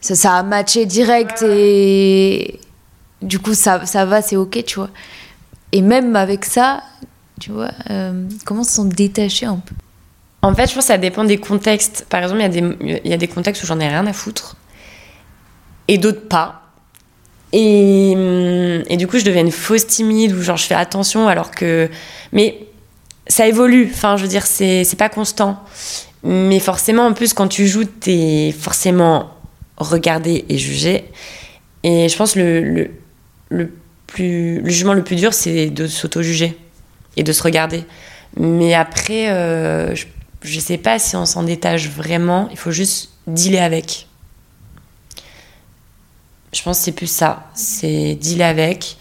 ça, 0.00 0.14
ça 0.14 0.32
a 0.34 0.42
matché 0.42 0.86
direct 0.86 1.42
et. 1.42 2.60
Du 3.22 3.38
coup, 3.38 3.54
ça, 3.54 3.86
ça 3.86 4.04
va, 4.04 4.20
c'est 4.22 4.36
ok, 4.36 4.64
tu 4.66 4.76
vois. 4.76 4.90
Et 5.72 5.80
même 5.80 6.14
avec 6.14 6.44
ça, 6.44 6.82
tu 7.40 7.50
vois, 7.52 7.70
euh, 7.90 8.28
comment 8.44 8.64
s'en 8.64 8.84
détacher 8.84 9.46
un 9.46 9.56
peu? 9.56 9.74
En 10.42 10.54
fait, 10.54 10.66
je 10.68 10.74
pense 10.74 10.84
que 10.84 10.88
ça 10.88 10.98
dépend 10.98 11.24
des 11.24 11.38
contextes. 11.38 12.06
Par 12.10 12.22
exemple, 12.22 12.40
il 12.40 12.42
y, 12.42 12.46
a 12.46 12.48
des- 12.60 13.00
il 13.04 13.10
y 13.10 13.14
a 13.14 13.16
des 13.16 13.28
contextes 13.28 13.62
où 13.62 13.66
j'en 13.66 13.80
ai 13.80 13.88
rien 13.88 14.06
à 14.06 14.12
foutre 14.12 14.56
et 15.88 15.98
d'autres 15.98 16.28
pas. 16.28 16.62
Et, 17.52 18.12
hum, 18.16 18.82
et 18.88 18.96
du 18.96 19.06
coup, 19.06 19.18
je 19.18 19.24
deviens 19.24 19.42
une 19.42 19.52
fausse 19.52 19.86
timide 19.86 20.32
ou 20.32 20.42
genre 20.42 20.56
je 20.56 20.66
fais 20.66 20.74
attention 20.74 21.28
alors 21.28 21.50
que. 21.50 21.88
Mais 22.32 22.66
ça 23.26 23.46
évolue. 23.46 23.90
Enfin, 23.92 24.16
je 24.16 24.22
veux 24.22 24.28
dire, 24.28 24.46
c'est 24.46 24.84
c'est 24.84 24.96
pas 24.96 25.08
constant. 25.08 25.62
Mais 26.24 26.58
forcément, 26.58 27.06
en 27.06 27.12
plus, 27.12 27.34
quand 27.34 27.48
tu 27.48 27.66
joues, 27.66 27.84
t'es 27.84 28.54
forcément 28.58 29.30
regardé 29.76 30.44
et 30.48 30.58
jugé. 30.58 31.04
Et 31.82 32.08
je 32.08 32.16
pense 32.16 32.34
le, 32.34 32.62
le, 32.62 32.90
le, 33.50 33.72
plus, 34.06 34.60
le 34.60 34.70
jugement 34.70 34.94
le 34.94 35.04
plus 35.04 35.16
dur, 35.16 35.34
c'est 35.34 35.68
de 35.68 35.86
s'auto-juger 35.86 36.56
et 37.16 37.22
de 37.22 37.32
se 37.32 37.42
regarder. 37.42 37.84
Mais 38.38 38.74
après, 38.74 39.30
euh, 39.30 39.94
je, 39.94 40.06
je 40.42 40.60
sais 40.60 40.78
pas 40.78 40.98
si 40.98 41.14
on 41.14 41.26
s'en 41.26 41.42
détache 41.42 41.88
vraiment. 41.88 42.48
Il 42.50 42.56
faut 42.56 42.70
juste 42.70 43.10
dealer 43.26 43.60
avec. 43.62 44.08
Je 46.54 46.62
pense 46.62 46.78
que 46.78 46.84
c'est 46.84 46.92
plus 46.92 47.10
ça. 47.10 47.50
C'est 47.54 48.14
dealer 48.14 48.48
avec. 48.48 48.96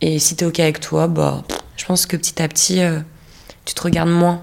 Et 0.00 0.18
si 0.18 0.34
t'es 0.34 0.46
OK 0.46 0.58
avec 0.60 0.80
toi, 0.80 1.06
bah, 1.08 1.44
je 1.76 1.84
pense 1.84 2.06
que 2.06 2.16
petit 2.16 2.42
à 2.42 2.48
petit, 2.48 2.80
euh, 2.80 3.00
tu 3.66 3.74
te 3.74 3.82
regardes 3.82 4.08
moins. 4.08 4.42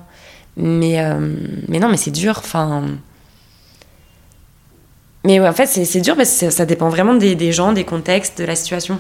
Mais, 0.56 1.00
euh, 1.00 1.36
mais 1.68 1.80
non, 1.80 1.90
mais 1.90 1.98
c'est 1.98 2.12
dur. 2.12 2.36
Enfin. 2.38 2.84
Mais 5.26 5.40
en 5.40 5.54
fait, 5.54 5.66
c'est 5.66 6.02
dur 6.02 6.16
parce 6.16 6.38
que 6.38 6.50
ça, 6.52 6.66
dépend 6.66 6.90
vraiment 6.90 7.16
des, 7.16 7.52
gens, 7.52 7.72
des 7.72 7.86
contextes, 7.86 8.38
de 8.38 8.44
la 8.44 8.56
situation. 8.56 9.00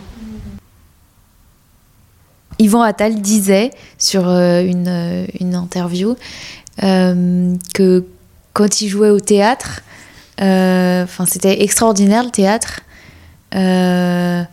Yvan 2.60 2.82
Attal 2.82 3.22
disait 3.22 3.72
sur 3.98 4.28
euh, 4.28 4.62
une, 4.62 5.28
une 5.40 5.54
interview 5.54 6.16
que 6.80 8.06
quand 8.54 8.82
il 8.82 8.88
jouait 8.88 9.10
au 9.10 9.20
théâtre, 9.20 9.82
c'était 10.40 11.62
extraordinaire 11.62 12.24
le 12.24 12.32
théâtre, 12.32 12.80
euh, 13.54 14.44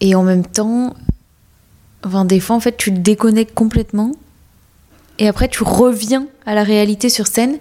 et 0.00 0.14
en 0.14 0.22
même 0.22 0.46
temps, 0.46 0.94
enfin 2.04 2.24
des 2.24 2.40
fois 2.40 2.56
en 2.56 2.60
fait 2.60 2.76
tu 2.76 2.92
te 2.92 2.98
déconnectes 2.98 3.54
complètement, 3.54 4.12
et 5.18 5.28
après 5.28 5.48
tu 5.48 5.62
reviens 5.62 6.26
à 6.46 6.54
la 6.54 6.64
réalité 6.64 7.08
sur 7.08 7.26
scène. 7.26 7.58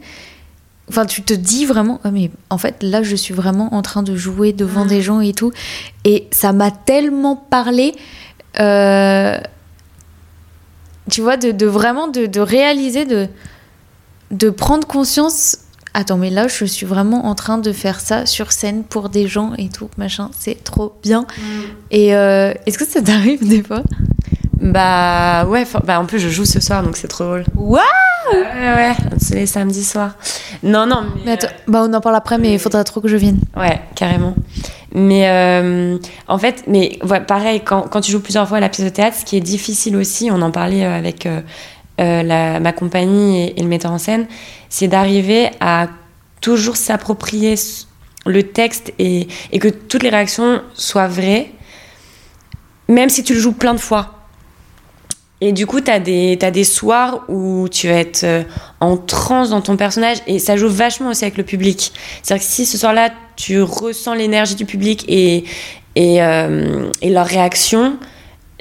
Enfin, 0.90 1.06
tu 1.06 1.22
te 1.22 1.34
dis 1.34 1.66
vraiment, 1.66 2.02
ah, 2.04 2.12
mais 2.12 2.32
en 2.50 2.58
fait, 2.58 2.84
là, 2.84 3.02
je 3.02 3.16
suis 3.16 3.34
vraiment 3.34 3.74
en 3.74 3.82
train 3.82 4.04
de 4.04 4.14
jouer 4.14 4.52
devant 4.52 4.86
des 4.86 5.02
gens 5.02 5.22
et 5.22 5.32
tout. 5.32 5.54
Et 6.04 6.28
ça 6.32 6.52
m'a 6.52 6.70
tellement 6.70 7.38
parlé. 7.38 7.96
Euh, 8.60 9.38
tu 11.10 11.22
vois, 11.22 11.38
de, 11.38 11.52
de 11.52 11.66
vraiment 11.66 12.10
de, 12.10 12.26
de 12.26 12.42
réaliser, 12.42 13.06
de, 13.06 13.30
de 14.32 14.50
prendre 14.50 14.86
conscience. 14.86 15.60
Attends, 15.94 16.18
mais 16.18 16.30
là, 16.30 16.48
je 16.48 16.64
suis 16.66 16.86
vraiment 16.86 17.26
en 17.26 17.36
train 17.36 17.58
de 17.58 17.72
faire 17.74 18.00
ça 18.00 18.26
sur 18.26 18.52
scène 18.54 18.84
pour 18.84 19.10
des 19.10 19.28
gens 19.28 19.52
et 19.58 19.68
tout, 19.70 19.90
machin. 19.98 20.30
C'est 20.40 20.64
trop 20.64 20.96
bien. 21.04 21.26
Et 21.92 22.16
euh, 22.16 22.54
est-ce 22.66 22.78
que 22.78 22.86
ça 22.86 23.02
t'arrive 23.02 23.46
des 23.48 23.62
fois? 23.62 23.84
Bah 24.60 25.46
ouais, 25.48 25.66
for- 25.66 25.82
bah 25.84 26.00
en 26.00 26.06
plus 26.06 26.20
je 26.20 26.30
joue 26.30 26.46
ce 26.46 26.60
soir 26.60 26.84
donc 26.84 26.96
c'est 26.96 27.08
trop 27.08 27.24
drôle. 27.24 27.44
Waouh 27.56 27.82
Ouais 28.32 28.76
ouais, 28.76 28.94
c'est 29.18 29.34
les 29.36 29.46
samedis 29.48 29.84
soirs. 29.84 30.12
Non 30.62 30.86
non 30.86 31.02
mais, 31.16 31.22
Mais 31.26 31.32
attends, 31.32 31.48
bah 31.68 31.84
on 31.88 31.92
en 31.94 32.00
parle 32.00 32.16
après, 32.16 32.38
mais 32.38 32.54
il 32.54 32.60
faudra 32.60 32.84
trop 32.84 33.02
que 33.02 33.08
je 33.08 33.18
vienne. 33.18 33.40
euh, 33.58 33.62
ouais 33.62 33.82
carrément. 33.96 34.36
Mais 34.94 35.28
euh, 35.30 35.98
en 36.28 36.38
fait, 36.38 36.64
mais 36.68 37.00
ouais, 37.10 37.22
pareil 37.22 37.62
quand, 37.66 37.82
quand 37.90 38.02
tu 38.02 38.12
joues 38.12 38.20
plusieurs 38.20 38.48
fois 38.48 38.58
à 38.58 38.60
la 38.60 38.70
pièce 38.70 38.86
de 38.86 38.94
théâtre, 38.94 39.18
ce 39.20 39.26
qui 39.26 39.36
est 39.36 39.42
difficile 39.42 39.96
aussi, 39.98 40.30
on 40.32 40.42
en 40.44 40.52
parlait 40.52 40.86
euh, 40.86 40.96
avec 40.96 41.26
euh, 42.02 42.24
la, 42.24 42.60
ma 42.60 42.74
compagnie 42.74 43.54
et, 43.56 43.62
le 43.62 43.68
metteur 43.68 43.92
en 43.92 43.98
scène, 43.98 44.28
c'est 44.70 44.88
d'arriver 44.88 45.50
à 45.60 45.88
toujours 46.42 46.76
s'approprier 46.76 47.56
le 48.26 48.44
texte 48.44 48.94
et, 49.00 49.28
que 49.60 49.68
toutes 49.68 50.04
les 50.04 50.10
réactions 50.10 50.62
soient 50.74 51.08
vraies, 51.08 51.52
même 52.88 53.10
si 53.10 53.24
tu 53.24 53.34
le 53.34 53.40
joues 53.40 53.54
plein 53.54 53.74
de 53.74 53.80
fois. 53.80 54.18
Et 55.42 55.52
du 55.52 55.66
coup, 55.66 55.82
tu 55.82 55.90
as 55.90 56.00
des, 56.00 56.38
t'as 56.40 56.52
des 56.52 56.64
soirs 56.64 57.24
où 57.28 57.68
tu 57.70 57.88
vas 57.88 57.96
être 57.96 58.24
euh, 58.24 58.44
en 58.80 58.96
transe 58.96 59.50
dans 59.50 59.62
ton 59.62 59.76
personnage 59.76 60.18
et 60.28 60.38
ça 60.38 60.56
joue 60.56 60.70
vachement 60.70 61.10
aussi 61.10 61.24
avec 61.24 61.38
le 61.38 61.44
public. 61.44 61.94
C'est-à-dire 62.22 62.46
que 62.46 62.52
si 62.52 62.66
ce 62.66 62.78
soir-là, 62.78 63.10
tu 63.36 63.62
ressens 63.62 64.14
l'énergie 64.14 64.54
du 64.54 64.66
public 64.66 65.04
et, 65.08 65.44
et, 65.96 66.22
euh, 66.22 66.92
et 67.02 67.10
leur 67.10 67.26
réaction, 67.26 67.98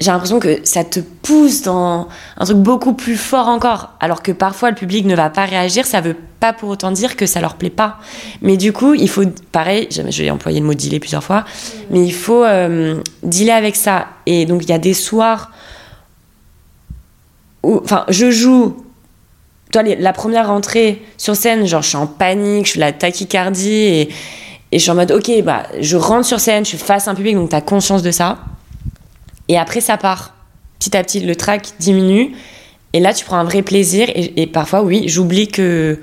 j'ai 0.01 0.09
l'impression 0.09 0.39
que 0.39 0.59
ça 0.63 0.83
te 0.83 0.99
pousse 0.99 1.61
dans 1.61 2.07
un 2.37 2.45
truc 2.45 2.57
beaucoup 2.57 2.93
plus 2.93 3.15
fort 3.15 3.47
encore. 3.47 3.91
Alors 3.99 4.23
que 4.23 4.31
parfois, 4.31 4.71
le 4.71 4.75
public 4.75 5.05
ne 5.05 5.15
va 5.15 5.29
pas 5.29 5.45
réagir, 5.45 5.85
ça 5.85 6.01
veut 6.01 6.15
pas 6.39 6.53
pour 6.53 6.69
autant 6.69 6.91
dire 6.91 7.15
que 7.15 7.27
ça 7.27 7.39
leur 7.39 7.53
plaît 7.53 7.69
pas. 7.69 7.99
Mais 8.41 8.57
du 8.57 8.73
coup, 8.73 8.95
il 8.95 9.07
faut, 9.07 9.23
pareil, 9.51 9.87
je 9.91 10.01
vais 10.01 10.29
employer 10.31 10.59
le 10.59 10.65
mot 10.65 10.73
dealer 10.73 10.99
plusieurs 10.99 11.23
fois, 11.23 11.45
mais 11.91 12.03
il 12.03 12.13
faut 12.13 12.43
euh, 12.43 12.99
dealer 13.21 13.53
avec 13.53 13.75
ça. 13.75 14.07
Et 14.25 14.45
donc, 14.45 14.63
il 14.63 14.69
y 14.69 14.73
a 14.73 14.79
des 14.79 14.95
soirs 14.95 15.51
où, 17.63 17.79
enfin, 17.83 18.05
je 18.09 18.31
joue. 18.31 18.83
Toi, 19.71 19.83
la 19.83 20.13
première 20.13 20.47
rentrée 20.47 21.01
sur 21.15 21.35
scène, 21.35 21.65
genre, 21.65 21.83
je 21.83 21.89
suis 21.89 21.97
en 21.97 22.07
panique, 22.07 22.65
je 22.65 22.71
suis 22.71 22.79
la 22.79 22.91
tachycardie 22.91 23.69
et, 23.69 24.09
et 24.71 24.79
je 24.79 24.79
suis 24.79 24.91
en 24.91 24.95
mode, 24.95 25.11
ok, 25.11 25.31
bah, 25.43 25.63
je 25.79 25.95
rentre 25.95 26.25
sur 26.25 26.39
scène, 26.39 26.65
je 26.65 26.69
suis 26.69 26.77
face 26.77 27.07
à 27.07 27.11
un 27.11 27.15
public, 27.15 27.35
donc 27.35 27.51
tu 27.51 27.55
as 27.55 27.61
conscience 27.61 28.01
de 28.01 28.11
ça. 28.11 28.39
Et 29.51 29.57
après, 29.57 29.81
ça 29.81 29.97
part. 29.97 30.33
Petit 30.79 30.95
à 30.95 31.03
petit, 31.03 31.19
le 31.19 31.35
track 31.35 31.73
diminue. 31.77 32.31
Et 32.93 33.01
là, 33.01 33.13
tu 33.13 33.25
prends 33.25 33.35
un 33.35 33.43
vrai 33.43 33.61
plaisir. 33.61 34.07
Et, 34.15 34.47
parfois, 34.47 34.81
oui, 34.81 35.03
j'oublie 35.07 35.49
que, 35.49 35.99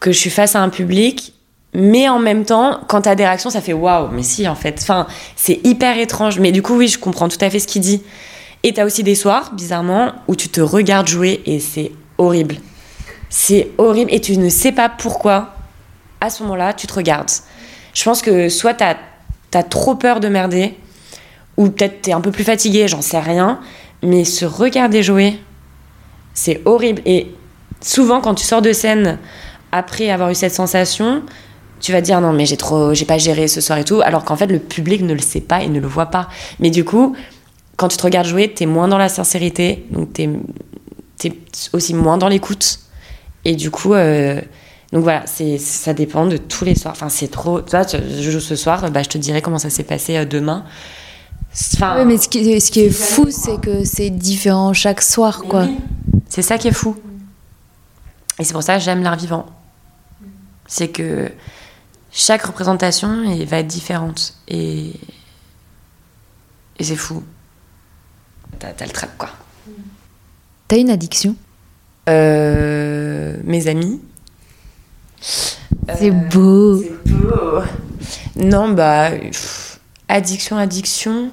que 0.00 0.12
je 0.12 0.18
suis 0.18 0.30
face 0.30 0.56
à 0.56 0.62
un 0.62 0.70
public. 0.70 1.34
Mais 1.74 2.08
en 2.08 2.18
même 2.18 2.46
temps, 2.46 2.80
quand 2.88 3.02
t'as 3.02 3.14
des 3.14 3.24
réactions, 3.24 3.50
ça 3.50 3.60
fait 3.60 3.74
waouh, 3.74 4.08
mais 4.10 4.22
si, 4.22 4.48
en 4.48 4.54
fait. 4.54 4.78
Enfin, 4.80 5.06
c'est 5.36 5.60
hyper 5.62 5.98
étrange. 5.98 6.40
Mais 6.40 6.52
du 6.52 6.62
coup, 6.62 6.74
oui, 6.74 6.88
je 6.88 6.98
comprends 6.98 7.28
tout 7.28 7.36
à 7.42 7.50
fait 7.50 7.58
ce 7.58 7.66
qu'il 7.66 7.82
dit. 7.82 8.02
Et 8.62 8.72
t'as 8.72 8.86
aussi 8.86 9.02
des 9.02 9.14
soirs, 9.14 9.52
bizarrement, 9.52 10.12
où 10.26 10.34
tu 10.34 10.48
te 10.48 10.62
regardes 10.62 11.06
jouer 11.06 11.42
et 11.44 11.60
c'est 11.60 11.92
horrible. 12.16 12.56
C'est 13.28 13.68
horrible 13.76 14.12
et 14.12 14.20
tu 14.22 14.38
ne 14.38 14.48
sais 14.48 14.72
pas 14.72 14.88
pourquoi, 14.88 15.54
à 16.22 16.30
ce 16.30 16.42
moment-là, 16.44 16.72
tu 16.72 16.86
te 16.86 16.94
regardes. 16.94 17.30
Je 17.92 18.02
pense 18.04 18.22
que 18.22 18.48
soit 18.48 18.72
t'as 18.72 18.96
as 19.52 19.62
trop 19.64 19.96
peur 19.96 20.20
de 20.20 20.28
merder, 20.28 20.76
ou 21.60 21.68
peut-être 21.68 22.00
t'es 22.00 22.12
un 22.12 22.22
peu 22.22 22.30
plus 22.30 22.44
fatigué, 22.44 22.88
j'en 22.88 23.02
sais 23.02 23.20
rien, 23.20 23.60
mais 24.02 24.24
se 24.24 24.46
regarder 24.46 25.02
jouer, 25.02 25.38
c'est 26.32 26.62
horrible. 26.64 27.02
Et 27.04 27.26
souvent, 27.82 28.22
quand 28.22 28.34
tu 28.34 28.46
sors 28.46 28.62
de 28.62 28.72
scène 28.72 29.18
après 29.70 30.08
avoir 30.08 30.30
eu 30.30 30.34
cette 30.34 30.54
sensation, 30.54 31.22
tu 31.80 31.92
vas 31.92 32.00
dire 32.00 32.18
non 32.22 32.32
mais 32.32 32.46
j'ai 32.46 32.56
trop, 32.56 32.94
j'ai 32.94 33.04
pas 33.04 33.18
géré 33.18 33.46
ce 33.46 33.60
soir 33.60 33.78
et 33.78 33.84
tout, 33.84 34.00
alors 34.00 34.24
qu'en 34.24 34.36
fait 34.36 34.46
le 34.46 34.58
public 34.58 35.02
ne 35.02 35.12
le 35.12 35.20
sait 35.20 35.42
pas 35.42 35.62
et 35.62 35.68
ne 35.68 35.80
le 35.80 35.86
voit 35.86 36.06
pas. 36.06 36.30
Mais 36.60 36.70
du 36.70 36.82
coup, 36.82 37.14
quand 37.76 37.88
tu 37.88 37.98
te 37.98 38.02
regardes 38.02 38.26
jouer, 38.26 38.50
t'es 38.52 38.64
moins 38.64 38.88
dans 38.88 38.98
la 38.98 39.10
sincérité, 39.10 39.84
donc 39.90 40.14
t'es 40.14 40.30
es 41.24 41.32
aussi 41.74 41.92
moins 41.92 42.16
dans 42.16 42.28
l'écoute, 42.28 42.78
et 43.44 43.54
du 43.54 43.70
coup, 43.70 43.92
euh, 43.92 44.40
Donc 44.92 45.02
voilà, 45.02 45.22
c'est 45.26 45.58
ça 45.58 45.92
dépend 45.92 46.24
de 46.26 46.38
tous 46.38 46.64
les 46.64 46.74
soirs. 46.74 46.94
Enfin, 46.96 47.10
c'est 47.10 47.28
trop. 47.28 47.60
Tu 47.60 47.70
vois, 47.70 47.86
je 47.86 48.30
joue 48.30 48.40
ce 48.40 48.56
soir, 48.56 48.90
bah, 48.90 49.02
je 49.02 49.08
te 49.10 49.18
dirai 49.18 49.40
comment 49.42 49.58
ça 49.58 49.70
s'est 49.70 49.84
passé 49.84 50.16
euh, 50.16 50.24
demain. 50.24 50.64
Enfin, 51.52 51.96
Ouais, 51.96 52.04
mais 52.04 52.16
ce 52.18 52.28
qui, 52.28 52.38
est- 52.50 52.60
ce 52.60 52.70
qui 52.70 52.80
est 52.80 52.90
C'est 52.90 53.14
fou, 53.14 53.26
c'est 53.30 53.60
que 53.60 53.84
c'est 53.84 54.10
différent 54.10 54.72
chaque 54.72 55.02
soir, 55.02 55.40
mais 55.42 55.48
quoi. 55.48 55.64
oui, 55.64 55.78
C'est 56.28 56.42
ça 56.42 56.58
qui 56.58 56.68
est 56.68 56.72
fou. 56.72 56.96
Et 58.38 58.44
c'est 58.44 58.52
pour 58.52 58.62
ça 58.62 58.76
que 58.78 58.82
j'aime 58.84 59.02
l'art 59.02 59.16
vivant. 59.16 59.46
C'est 60.66 60.88
que 60.88 61.30
chaque 62.12 62.42
représentation 62.42 63.24
elle 63.24 63.44
va 63.46 63.58
être 63.58 63.66
différente. 63.66 64.34
Et, 64.48 64.92
et 66.78 66.84
c'est 66.84 66.96
fou. 66.96 67.22
T'as 68.58 68.72
t'as 68.72 68.86
le 68.86 68.92
trac, 68.92 69.10
quoi. 69.18 69.30
T'as 70.68 70.76
une 70.78 70.90
addiction? 70.90 71.34
Euh, 72.08 73.36
mes 73.44 73.66
amis. 73.66 74.00
C'est 75.20 76.10
Euh, 76.10 76.28
beau. 76.30 76.80
C'est 76.80 77.12
beau. 77.12 77.60
Non, 78.36 78.70
bah. 78.70 79.10
pff, 79.10 79.80
addiction, 80.08 80.56
addiction. 80.56 81.30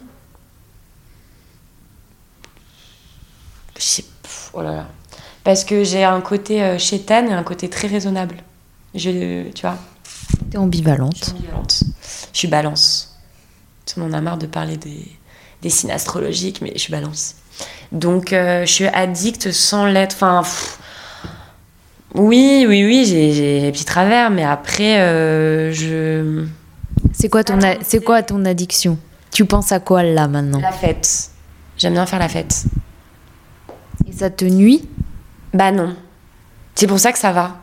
Je 3.77 3.83
sais. 3.83 4.05
Oh 4.53 4.61
là 4.61 4.71
là. 4.71 4.87
Parce 5.43 5.63
que 5.63 5.83
j'ai 5.83 6.03
un 6.03 6.21
côté 6.21 6.61
euh, 6.63 6.77
chétane 6.77 7.29
et 7.29 7.33
un 7.33 7.43
côté 7.43 7.69
très 7.69 7.87
raisonnable. 7.87 8.37
Je, 8.95 9.49
tu 9.51 9.61
vois, 9.61 9.77
T'es 10.03 10.45
je 10.45 10.49
suis 10.51 10.57
ambivalente. 10.57 11.33
ambivalente. 11.35 11.83
Je 12.33 12.37
suis 12.37 12.47
balance. 12.47 13.17
On 13.97 14.03
en 14.03 14.13
a 14.13 14.21
marre 14.21 14.37
de 14.37 14.47
parler 14.47 14.77
des, 14.77 15.07
des 15.61 15.69
signes 15.69 15.91
astrologiques, 15.91 16.61
mais 16.61 16.71
je 16.75 16.79
suis 16.79 16.91
balance. 16.91 17.35
Donc, 17.91 18.33
euh, 18.33 18.65
je 18.65 18.71
suis 18.71 18.85
addicte 18.87 19.51
sans 19.51 19.85
l'être. 19.85 20.15
Enfin, 20.15 20.41
pff, 20.43 20.79
oui, 22.15 22.65
oui, 22.67 22.83
oui, 22.85 23.05
j'ai 23.05 23.61
des 23.61 23.71
petits 23.71 23.85
travers, 23.85 24.29
mais 24.29 24.43
après, 24.43 24.99
euh, 24.99 25.71
je. 25.71 26.45
C'est 27.13 27.29
quoi, 27.29 27.43
ton 27.43 27.57
c'est 27.81 28.03
quoi 28.03 28.21
ton 28.23 28.43
addiction? 28.45 28.97
Tu 29.31 29.45
penses 29.45 29.71
à 29.71 29.79
quoi 29.79 30.03
là 30.03 30.27
maintenant? 30.27 30.59
La 30.59 30.71
fête. 30.71 31.29
J'aime 31.77 31.93
bien 31.93 32.05
faire 32.05 32.19
la 32.19 32.29
fête. 32.29 32.65
Ça 34.17 34.30
te 34.30 34.45
nuit? 34.45 34.88
Bah 35.53 35.71
non. 35.71 35.95
C'est 36.75 36.88
pour 36.88 36.99
ça 36.99 37.12
que 37.12 37.19
ça 37.19 37.32
va. 37.32 37.58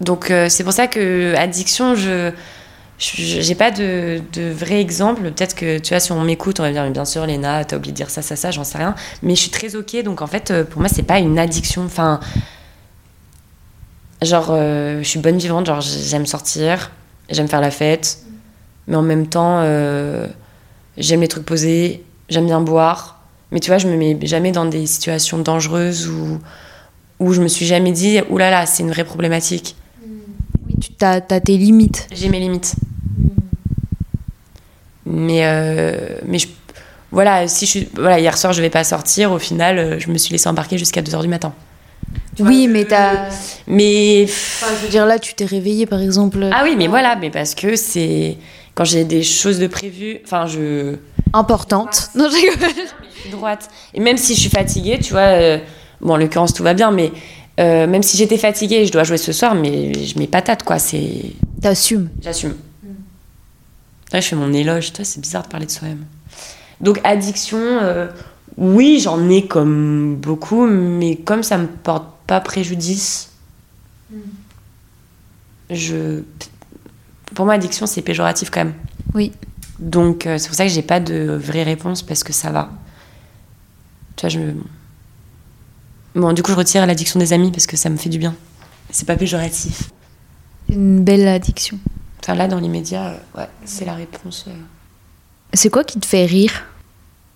Donc 0.00 0.30
euh, 0.30 0.48
c'est 0.48 0.64
pour 0.64 0.72
ça 0.72 0.86
que 0.86 1.34
addiction, 1.36 1.94
je 1.94 2.32
j'ai 2.98 3.54
pas 3.54 3.70
de, 3.70 4.22
de 4.32 4.50
vrai 4.50 4.80
exemple. 4.80 5.22
Peut-être 5.22 5.54
que 5.54 5.78
tu 5.78 5.90
vois, 5.90 6.00
si 6.00 6.12
on 6.12 6.22
m'écoute, 6.22 6.60
on 6.60 6.62
va 6.62 6.68
me 6.68 6.72
dire 6.72 6.84
mais 6.84 6.90
bien 6.90 7.04
sûr, 7.04 7.26
Léna, 7.26 7.64
t'as 7.64 7.76
oublié 7.76 7.92
de 7.92 7.96
dire 7.96 8.10
ça, 8.10 8.22
ça, 8.22 8.36
ça, 8.36 8.50
j'en 8.50 8.64
sais 8.64 8.78
rien. 8.78 8.94
Mais 9.22 9.34
je 9.34 9.40
suis 9.40 9.50
très 9.50 9.74
ok. 9.74 10.02
Donc 10.04 10.22
en 10.22 10.26
fait, 10.26 10.50
euh, 10.50 10.64
pour 10.64 10.80
moi, 10.80 10.88
c'est 10.88 11.02
pas 11.02 11.18
une 11.18 11.38
addiction. 11.38 11.84
Enfin, 11.84 12.20
genre, 14.22 14.48
euh, 14.50 14.98
je 15.02 15.08
suis 15.08 15.18
bonne 15.18 15.38
vivante. 15.38 15.66
Genre, 15.66 15.80
j'aime 15.80 16.26
sortir, 16.26 16.90
j'aime 17.28 17.48
faire 17.48 17.60
la 17.60 17.70
fête, 17.72 18.18
mais 18.86 18.96
en 18.96 19.02
même 19.02 19.26
temps, 19.26 19.60
euh, 19.62 20.26
j'aime 20.96 21.20
les 21.20 21.28
trucs 21.28 21.44
posés, 21.44 22.04
j'aime 22.28 22.46
bien 22.46 22.60
boire. 22.60 23.21
Mais 23.52 23.60
tu 23.60 23.70
vois, 23.70 23.78
je 23.78 23.86
me 23.86 23.96
mets 23.96 24.18
jamais 24.22 24.50
dans 24.50 24.64
des 24.64 24.86
situations 24.86 25.38
dangereuses 25.38 26.08
où, 26.08 26.38
où 27.20 27.32
je 27.34 27.42
me 27.42 27.48
suis 27.48 27.66
jamais 27.66 27.92
dit, 27.92 28.18
oulala, 28.30 28.50
là 28.50 28.60
là, 28.60 28.66
c'est 28.66 28.82
une 28.82 28.90
vraie 28.90 29.04
problématique. 29.04 29.76
Oui, 30.66 30.74
tu 30.80 31.04
as, 31.04 31.20
tes 31.20 31.56
limites. 31.58 32.08
J'ai 32.12 32.30
mes 32.30 32.40
limites. 32.40 32.74
Mais, 35.04 35.44
euh, 35.44 36.16
mais 36.24 36.38
je, 36.38 36.48
voilà, 37.10 37.46
si 37.46 37.66
je 37.66 37.70
suis, 37.70 37.88
voilà, 37.94 38.18
hier 38.18 38.38
soir, 38.38 38.54
je 38.54 38.62
vais 38.62 38.70
pas 38.70 38.84
sortir. 38.84 39.32
Au 39.32 39.38
final, 39.38 39.78
euh, 39.78 39.98
je 39.98 40.08
me 40.10 40.16
suis 40.16 40.32
laissée 40.32 40.48
embarquer 40.48 40.78
jusqu'à 40.78 41.02
2h 41.02 41.20
du 41.20 41.28
matin. 41.28 41.52
Oui, 42.38 42.68
mais 42.68 42.86
t'as. 42.86 43.28
Mais. 43.66 44.24
Enfin, 44.24 44.72
je 44.78 44.84
veux 44.84 44.90
dire, 44.90 45.04
là, 45.04 45.18
tu 45.18 45.34
t'es 45.34 45.44
réveillée, 45.44 45.84
par 45.84 46.00
exemple. 46.00 46.48
Ah 46.50 46.62
oui, 46.64 46.74
mais 46.76 46.86
voilà, 46.86 47.16
mais 47.16 47.30
parce 47.30 47.54
que 47.54 47.76
c'est. 47.76 48.38
Quand 48.74 48.84
j'ai 48.84 49.04
des 49.04 49.22
choses 49.22 49.58
de 49.58 49.66
prévues, 49.66 50.20
enfin, 50.24 50.46
je. 50.46 50.96
Importante. 51.34 52.08
Non, 52.14 52.28
je 52.30 52.36
rigole. 52.36 52.70
Droite. 53.30 53.70
Et 53.94 54.00
même 54.00 54.16
si 54.16 54.34
je 54.34 54.40
suis 54.40 54.50
fatiguée, 54.50 54.98
tu 54.98 55.12
vois, 55.12 55.20
euh, 55.20 55.58
bon, 56.00 56.14
en 56.14 56.16
l'occurrence, 56.16 56.52
tout 56.52 56.62
va 56.62 56.74
bien, 56.74 56.90
mais 56.90 57.12
euh, 57.60 57.86
même 57.86 58.02
si 58.02 58.16
j'étais 58.16 58.38
fatiguée, 58.38 58.86
je 58.86 58.92
dois 58.92 59.04
jouer 59.04 59.18
ce 59.18 59.32
soir, 59.32 59.54
mais 59.54 59.92
je 59.94 60.18
mets 60.18 60.26
patate, 60.26 60.62
quoi. 60.62 60.78
C'est. 60.78 61.32
T'assumes. 61.60 62.08
J'assume. 62.20 62.54
Je 64.12 64.20
fais 64.20 64.36
mon 64.36 64.52
éloge, 64.52 64.92
toi, 64.92 65.04
c'est 65.04 65.20
bizarre 65.20 65.44
de 65.44 65.48
parler 65.48 65.64
de 65.64 65.70
soi-même. 65.70 66.04
Donc, 66.80 67.00
addiction, 67.02 67.58
euh, 67.58 68.08
oui, 68.58 69.00
j'en 69.00 69.30
ai 69.30 69.46
comme 69.46 70.16
beaucoup, 70.16 70.66
mais 70.66 71.16
comme 71.16 71.42
ça 71.42 71.56
me 71.56 71.66
porte 71.66 72.06
pas 72.26 72.40
préjudice, 72.40 73.30
je. 75.70 76.22
Pour 77.34 77.46
moi, 77.46 77.54
addiction, 77.54 77.86
c'est 77.86 78.02
péjoratif 78.02 78.50
quand 78.50 78.64
même. 78.64 78.74
Oui. 79.14 79.32
Donc, 79.78 80.26
euh, 80.26 80.36
c'est 80.38 80.48
pour 80.48 80.56
ça 80.56 80.64
que 80.64 80.70
j'ai 80.70 80.82
pas 80.82 81.00
de 81.00 81.34
vraie 81.42 81.62
réponse 81.62 82.02
parce 82.02 82.22
que 82.22 82.32
ça 82.32 82.50
va. 82.50 82.70
Tu 84.22 84.28
vois, 84.28 84.40
je. 84.40 84.54
Bon, 86.14 86.32
du 86.32 86.42
coup, 86.44 86.52
je 86.52 86.56
retire 86.56 86.86
l'addiction 86.86 87.18
des 87.18 87.32
amis 87.32 87.50
parce 87.50 87.66
que 87.66 87.76
ça 87.76 87.90
me 87.90 87.96
fait 87.96 88.08
du 88.08 88.18
bien. 88.18 88.36
C'est 88.90 89.06
pas 89.06 89.16
péjoratif. 89.16 89.90
Une 90.68 91.02
belle 91.02 91.26
addiction. 91.26 91.76
Enfin, 92.20 92.36
là, 92.36 92.46
dans 92.46 92.60
l'immédiat, 92.60 93.06
euh, 93.08 93.18
ouais, 93.38 93.48
c'est 93.64 93.84
la 93.84 93.94
réponse. 93.94 94.44
euh. 94.46 94.52
C'est 95.54 95.70
quoi 95.70 95.82
qui 95.82 95.98
te 95.98 96.06
fait 96.06 96.24
rire? 96.24 96.66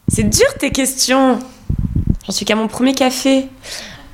C'est 0.07 0.23
dur 0.23 0.47
tes 0.61 0.71
questions. 0.71 1.41
J'en 2.25 2.33
suis 2.33 2.47
qu'à 2.47 2.55
mon 2.55 2.69
premier 2.69 2.95
café. 2.95 3.49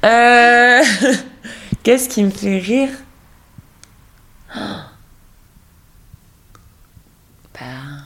Euh, 0.06 0.82
Qu'est-ce 1.82 2.08
qui 2.08 2.24
me 2.24 2.30
fait 2.30 2.58
rire? 2.58 2.88
Bah. 7.52 8.02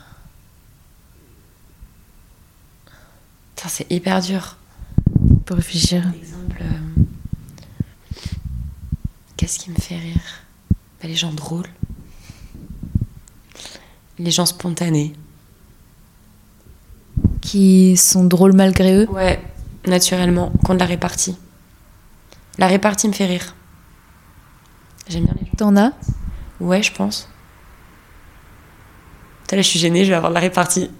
C'est 3.69 3.91
hyper 3.91 4.21
dur. 4.21 4.56
Pour 5.47 5.55
réfléchir. 5.55 6.03
Par 6.03 6.13
exemple, 6.13 6.61
euh, 6.61 7.01
qu'est-ce 9.37 9.57
qui 9.59 9.71
me 9.71 9.77
fait 9.77 9.97
rire? 9.97 10.21
Bah, 11.01 11.07
Les 11.07 11.15
gens 11.15 11.31
drôles. 11.31 11.69
Les 14.19 14.29
gens 14.29 14.45
spontanés. 14.45 15.13
Qui 17.39 17.95
sont 17.95 18.25
drôles 18.25 18.51
malgré 18.51 18.93
eux? 18.93 19.07
Ouais, 19.09 19.41
naturellement, 19.85 20.51
qu'on 20.65 20.73
de 20.73 20.79
la 20.79 20.85
répartie. 20.85 21.37
La 22.57 22.67
répartie 22.67 23.07
me 23.07 23.13
fait 23.13 23.25
rire. 23.25 23.55
J'aime 25.07 25.23
bien 25.23 25.35
les 25.39 25.45
gens. 25.45 25.53
T'en 25.55 25.77
as? 25.77 25.93
Ouais, 26.59 26.83
je 26.83 26.91
pense. 26.91 27.29
Putain, 29.43 29.55
là, 29.55 29.61
je 29.61 29.69
suis 29.69 29.79
gênée, 29.79 30.03
je 30.03 30.09
vais 30.09 30.15
avoir 30.17 30.31
de 30.31 30.35
la 30.35 30.41
répartie. 30.41 30.91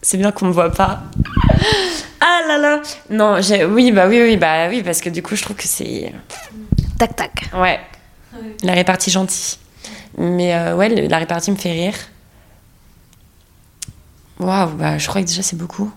C'est 0.00 0.16
bien 0.16 0.32
qu'on 0.32 0.46
me 0.46 0.52
voit 0.52 0.70
pas. 0.70 1.02
Ah 2.44 2.48
là 2.48 2.58
là 2.58 2.82
Non, 3.10 3.40
j'ai... 3.40 3.64
oui, 3.64 3.92
bah 3.92 4.06
oui, 4.08 4.20
oui, 4.22 4.36
bah 4.36 4.68
oui, 4.68 4.82
parce 4.82 5.00
que 5.00 5.10
du 5.10 5.22
coup, 5.22 5.36
je 5.36 5.42
trouve 5.42 5.56
que 5.56 5.66
c'est... 5.68 6.12
Tac, 6.98 7.14
tac. 7.16 7.44
Ouais. 7.54 7.80
La 8.62 8.72
répartie 8.72 9.10
gentille. 9.10 9.58
Mais 10.18 10.54
euh, 10.54 10.76
ouais, 10.76 10.88
la 11.08 11.18
répartie 11.18 11.50
me 11.50 11.56
fait 11.56 11.72
rire. 11.72 11.94
Waouh, 14.38 14.70
bah 14.76 14.98
je 14.98 15.06
crois 15.08 15.20
que 15.22 15.26
déjà 15.26 15.42
c'est 15.42 15.56
beaucoup. 15.56 15.90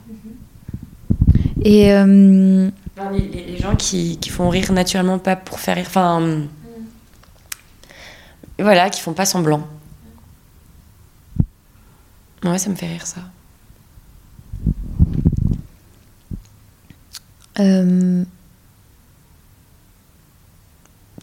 Et 1.63 1.91
euh, 1.93 2.69
Les, 3.11 3.19
les- 3.19 3.43
les 3.45 3.57
gens 3.57 3.75
qui, 3.75 4.17
qui 4.19 4.29
font 4.29 4.49
rire 4.49 4.71
naturellement, 4.71 5.17
pas 5.19 5.35
pour 5.35 5.59
faire 5.59 5.75
rire. 5.75 5.85
Enfin. 5.87 6.17
hum, 6.17 6.47
Voilà, 8.59 8.89
qui 8.89 9.01
font 9.01 9.13
pas 9.13 9.25
semblant. 9.25 9.67
Ouais, 12.43 12.57
ça 12.59 12.69
me 12.69 12.75
fait 12.75 12.87
rire 12.87 13.07
ça. 13.07 13.21
Euh, 17.59 18.23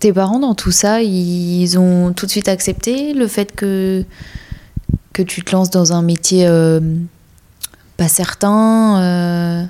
tes 0.00 0.12
parents, 0.12 0.40
dans 0.40 0.54
tout 0.54 0.72
ça, 0.72 1.02
ils 1.02 1.78
ont 1.78 2.12
tout 2.12 2.26
de 2.26 2.30
suite 2.30 2.48
accepté 2.48 3.12
le 3.12 3.26
fait 3.28 3.54
que, 3.54 4.04
que 5.12 5.22
tu 5.22 5.42
te 5.42 5.52
lances 5.52 5.70
dans 5.70 5.92
un 5.92 6.02
métier 6.02 6.46
euh, 6.46 6.80
pas 7.96 8.08
certain 8.08 9.00
euh, 9.00 9.64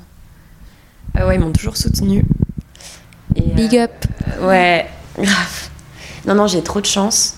Ah 1.15 1.27
ouais, 1.27 1.37
ils 1.37 1.41
m'ont 1.41 1.53
toujours 1.53 1.77
soutenu. 1.77 2.25
Euh, 3.37 3.55
Big 3.55 3.77
up. 3.77 3.91
Ouais, 4.43 4.87
grave. 5.19 5.69
Non, 6.27 6.35
non, 6.35 6.47
j'ai 6.47 6.63
trop 6.63 6.81
de 6.81 6.87
chance. 6.87 7.37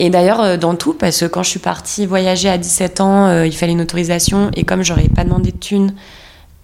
Et 0.00 0.10
d'ailleurs, 0.10 0.58
dans 0.58 0.76
tout, 0.76 0.94
parce 0.94 1.20
que 1.20 1.24
quand 1.26 1.42
je 1.42 1.50
suis 1.50 1.58
partie 1.58 2.06
voyager 2.06 2.48
à 2.48 2.56
17 2.56 3.00
ans, 3.00 3.26
euh, 3.26 3.46
il 3.46 3.54
fallait 3.56 3.72
une 3.72 3.80
autorisation. 3.80 4.50
Et 4.54 4.64
comme 4.64 4.82
j'aurais 4.82 5.08
pas 5.08 5.24
demandé 5.24 5.50
de 5.50 5.56
thunes, 5.56 5.94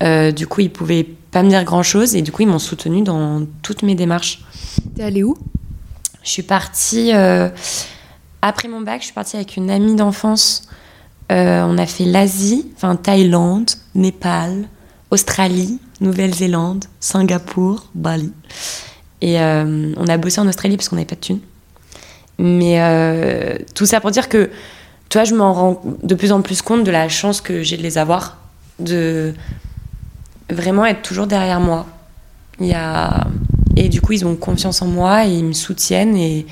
euh, 0.03 0.31
du 0.31 0.47
coup, 0.47 0.61
ils 0.61 0.71
pouvaient 0.71 1.07
pas 1.35 1.43
me 1.43 1.51
dire 1.51 1.65
grand 1.65 1.83
chose. 1.83 2.15
Et 2.15 2.23
du 2.23 2.33
coup, 2.33 2.43
ils 2.43 2.49
m'ont 2.49 2.59
soutenue 2.59 3.03
dans 3.03 3.45
toutes 3.63 3.83
mes 3.83 3.95
démarches. 3.95 4.41
T'es 4.97 5.03
allée 5.03 5.23
où? 5.23 5.37
Je 6.23 6.31
suis 6.31 6.43
partie. 6.43 7.13
euh, 7.13 7.51
après 8.41 8.69
mon 8.69 8.81
bac, 8.81 9.01
je 9.01 9.07
suis 9.07 9.15
partie 9.15 9.37
avec 9.37 9.57
une 9.57 9.71
amie 9.71 9.97
d'enfance. 9.97 10.69
Euh, 11.33 11.63
on 11.67 11.77
a 11.77 11.87
fait 11.87 12.05
l'Asie, 12.05 12.71
enfin 12.77 12.97
Thaïlande, 12.97 13.71
Népal, 13.95 14.69
Australie, 15.11 15.81
Nouvelle-Zélande, 16.01 16.85
Singapour, 17.01 17.87
Bali. 17.95 18.33
Et 19.21 19.39
on 19.39 20.07
a 20.07 20.17
bossé 20.19 20.41
en 20.41 20.49
Australie 20.49 20.77
parce 20.77 20.91
qu'on 20.91 20.97
n'avait 20.97 21.07
pas 21.07 21.15
de 21.15 21.21
thunes. 21.21 21.41
Mais 22.39 22.79
tout 23.75 23.87
ça 23.87 24.01
pour 24.01 24.11
dire 24.11 24.29
que, 24.29 24.51
toi, 25.09 25.25
je 25.25 25.35
m'en 25.35 25.55
rends 25.55 25.83
de 26.03 26.15
plus 26.15 26.31
en 26.31 26.43
plus 26.43 26.61
compte 26.61 26.85
de 26.85 26.91
la 26.91 27.09
chance 27.09 27.41
que 27.41 27.63
j'ai 27.63 27.79
de 27.79 27.83
les 27.83 27.97
avoir. 27.97 28.37
De 28.79 29.33
vraiment 30.51 30.85
être 30.85 31.03
toujours 31.03 31.27
derrière 31.27 31.61
moi. 31.61 31.87
Il 32.61 32.67
y 32.67 32.75
a... 32.75 33.27
Et 33.77 33.89
du 33.89 34.01
coup, 34.01 34.13
ils 34.13 34.25
ont 34.25 34.37
confiance 34.37 34.83
en 34.83 34.87
moi 34.87 35.27
et 35.27 35.31
ils 35.31 35.45
me 35.45 35.53
soutiennent. 35.53 36.17
Et, 36.17 36.47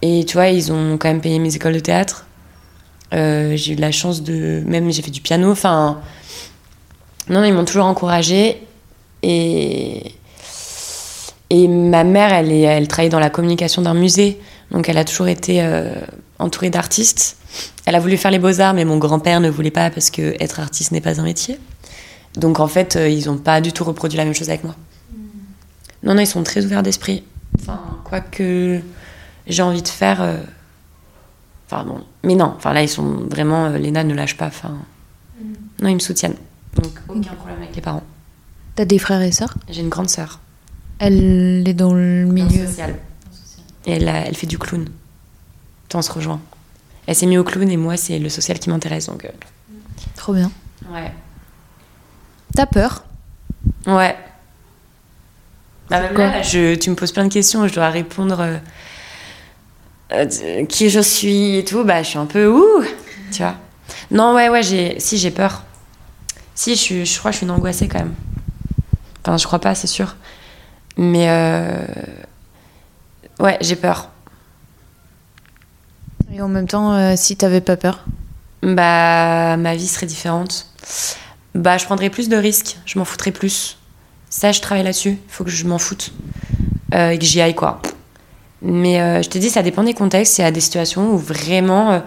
et 0.00 0.24
tu 0.24 0.34
vois, 0.34 0.48
ils 0.48 0.72
ont 0.72 0.96
quand 0.96 1.08
même 1.08 1.20
payé 1.20 1.38
mes 1.38 1.54
écoles 1.54 1.74
de 1.74 1.80
théâtre. 1.80 2.26
Euh, 3.12 3.56
j'ai 3.56 3.74
eu 3.74 3.76
de 3.76 3.80
la 3.82 3.92
chance 3.92 4.22
de. 4.22 4.62
Même 4.66 4.90
j'ai 4.90 5.02
fait 5.02 5.10
du 5.10 5.20
piano. 5.20 5.50
Enfin. 5.50 6.00
Non, 7.28 7.44
ils 7.44 7.52
m'ont 7.52 7.64
toujours 7.66 7.84
encouragée. 7.84 8.62
Et. 9.22 10.12
Et 11.50 11.68
ma 11.68 12.02
mère, 12.02 12.32
elle, 12.32 12.50
est, 12.50 12.62
elle 12.62 12.88
travaille 12.88 13.10
dans 13.10 13.20
la 13.20 13.30
communication 13.30 13.82
d'un 13.82 13.94
musée. 13.94 14.40
Donc 14.70 14.88
elle 14.88 14.98
a 14.98 15.04
toujours 15.04 15.28
été 15.28 15.62
euh, 15.62 15.92
entourée 16.38 16.70
d'artistes. 16.70 17.36
Elle 17.84 17.94
a 17.94 18.00
voulu 18.00 18.16
faire 18.16 18.32
les 18.32 18.38
beaux-arts, 18.38 18.74
mais 18.74 18.84
mon 18.84 18.96
grand-père 18.98 19.40
ne 19.40 19.48
voulait 19.48 19.70
pas 19.70 19.90
parce 19.90 20.10
que 20.10 20.34
être 20.40 20.58
artiste 20.58 20.90
n'est 20.90 21.00
pas 21.00 21.20
un 21.20 21.24
métier. 21.24 21.58
Donc 22.36 22.60
en 22.60 22.68
fait, 22.68 22.96
euh, 22.96 23.08
ils 23.08 23.26
n'ont 23.26 23.38
pas 23.38 23.60
du 23.60 23.72
tout 23.72 23.84
reproduit 23.84 24.18
la 24.18 24.24
même 24.24 24.34
chose 24.34 24.48
avec 24.48 24.64
moi. 24.64 24.74
Non, 26.02 26.14
non, 26.14 26.20
ils 26.20 26.26
sont 26.26 26.42
très 26.42 26.64
ouverts 26.64 26.82
d'esprit. 26.82 27.24
Enfin, 27.58 27.80
quoi 28.04 28.20
que 28.20 28.80
j'ai 29.46 29.62
envie 29.62 29.82
de 29.82 29.88
faire. 29.88 30.20
Euh, 30.22 30.36
enfin, 31.66 31.84
bon. 31.84 32.04
Mais 32.22 32.34
non, 32.34 32.54
enfin 32.56 32.72
là, 32.72 32.82
ils 32.82 32.88
sont 32.88 33.26
vraiment. 33.30 33.66
Euh, 33.66 33.78
Léna 33.78 34.04
ne 34.04 34.14
lâche 34.14 34.36
pas. 34.36 34.46
Enfin, 34.46 34.74
non, 35.80 35.88
ils 35.88 35.94
me 35.94 36.00
soutiennent. 36.00 36.36
Donc 36.82 36.92
aucun 37.08 37.34
problème 37.34 37.62
avec 37.62 37.74
les 37.74 37.82
parents. 37.82 38.02
T'as 38.74 38.84
des 38.84 38.98
frères 38.98 39.22
et 39.22 39.32
sœurs? 39.32 39.54
J'ai 39.70 39.80
une 39.80 39.88
grande 39.88 40.10
sœur. 40.10 40.40
Elle 40.98 41.66
est 41.66 41.74
dans 41.74 41.94
le 41.94 42.24
milieu 42.26 42.66
social. 42.66 42.96
Et 43.86 43.92
elle, 43.92 44.08
elle 44.08 44.36
fait 44.36 44.46
du 44.46 44.58
clown. 44.58 44.86
On 45.94 46.02
se 46.02 46.12
rejoint. 46.12 46.40
Elle 47.06 47.14
s'est 47.14 47.24
mise 47.24 47.38
au 47.38 47.44
clown 47.44 47.70
et 47.70 47.76
moi, 47.78 47.96
c'est 47.96 48.18
le 48.18 48.28
social 48.28 48.58
qui 48.58 48.68
m'intéresse. 48.68 49.06
Donc. 49.06 49.26
Trop 50.14 50.34
bien. 50.34 50.50
Ouais. 50.92 51.10
T'as 52.56 52.64
peur 52.64 53.04
Ouais. 53.86 54.16
Bah, 55.90 56.00
même 56.00 56.16
là, 56.16 56.40
je, 56.40 56.74
tu 56.74 56.88
me 56.88 56.96
poses 56.96 57.12
plein 57.12 57.26
de 57.26 57.32
questions, 57.32 57.68
je 57.68 57.74
dois 57.74 57.90
répondre 57.90 58.40
euh, 58.40 58.56
euh, 60.12 60.64
qui 60.64 60.88
je 60.88 61.00
suis 61.00 61.58
et 61.58 61.64
tout. 61.66 61.84
Bah, 61.84 62.02
je 62.02 62.08
suis 62.08 62.18
un 62.18 62.24
peu 62.24 62.48
ouh, 62.48 62.82
tu 63.30 63.42
vois. 63.42 63.56
Non, 64.10 64.34
ouais, 64.34 64.48
ouais, 64.48 64.62
j'ai, 64.62 64.98
si 65.00 65.18
j'ai 65.18 65.30
peur. 65.30 65.64
Si, 66.54 66.76
je, 66.76 67.04
je 67.04 67.18
crois 67.18 67.30
que 67.30 67.34
je 67.34 67.38
suis 67.38 67.46
une 67.46 67.52
angoissée 67.52 67.88
quand 67.88 67.98
même. 67.98 68.14
Enfin, 69.20 69.36
je 69.36 69.46
crois 69.46 69.58
pas, 69.58 69.74
c'est 69.74 69.86
sûr. 69.86 70.16
Mais 70.96 71.28
euh, 71.28 71.84
ouais, 73.38 73.58
j'ai 73.60 73.76
peur. 73.76 74.08
Et 76.32 76.40
en 76.40 76.48
même 76.48 76.66
temps, 76.66 77.14
si 77.16 77.36
t'avais 77.36 77.60
pas 77.60 77.76
peur? 77.76 78.06
Bah, 78.62 79.58
ma 79.58 79.76
vie 79.76 79.86
serait 79.86 80.06
différente 80.06 80.66
bah, 81.56 81.78
je 81.78 81.84
prendrais 81.84 82.10
plus 82.10 82.28
de 82.28 82.36
risques, 82.36 82.76
je 82.86 82.98
m'en 82.98 83.04
foutrais 83.04 83.32
plus. 83.32 83.78
Ça, 84.28 84.52
je 84.52 84.60
travaille 84.60 84.84
là-dessus, 84.84 85.10
il 85.10 85.32
faut 85.32 85.44
que 85.44 85.50
je 85.50 85.66
m'en 85.66 85.78
foute 85.78 86.12
euh, 86.94 87.10
et 87.10 87.18
que 87.18 87.24
j'y 87.24 87.40
aille, 87.40 87.54
quoi. 87.54 87.80
Mais 88.62 89.00
euh, 89.00 89.22
je 89.22 89.28
te 89.28 89.38
dis, 89.38 89.50
ça 89.50 89.62
dépend 89.62 89.82
des 89.82 89.94
contextes. 89.94 90.38
Il 90.38 90.42
y 90.42 90.44
a 90.44 90.50
des 90.50 90.60
situations 90.60 91.12
où 91.12 91.18
vraiment 91.18 91.92
euh, 91.92 92.00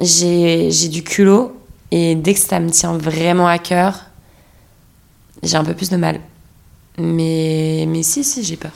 j'ai 0.00 0.88
du 0.88 1.02
culot 1.02 1.56
et 1.90 2.14
dès 2.14 2.34
que 2.34 2.40
ça 2.40 2.60
me 2.60 2.70
tient 2.70 2.96
vraiment 2.96 3.46
à 3.46 3.58
cœur, 3.58 4.06
j'ai 5.42 5.56
un 5.56 5.64
peu 5.64 5.74
plus 5.74 5.90
de 5.90 5.96
mal. 5.96 6.20
Mais, 6.98 7.86
mais 7.88 8.02
si, 8.02 8.24
si, 8.24 8.44
j'ai 8.44 8.56
peur. 8.56 8.72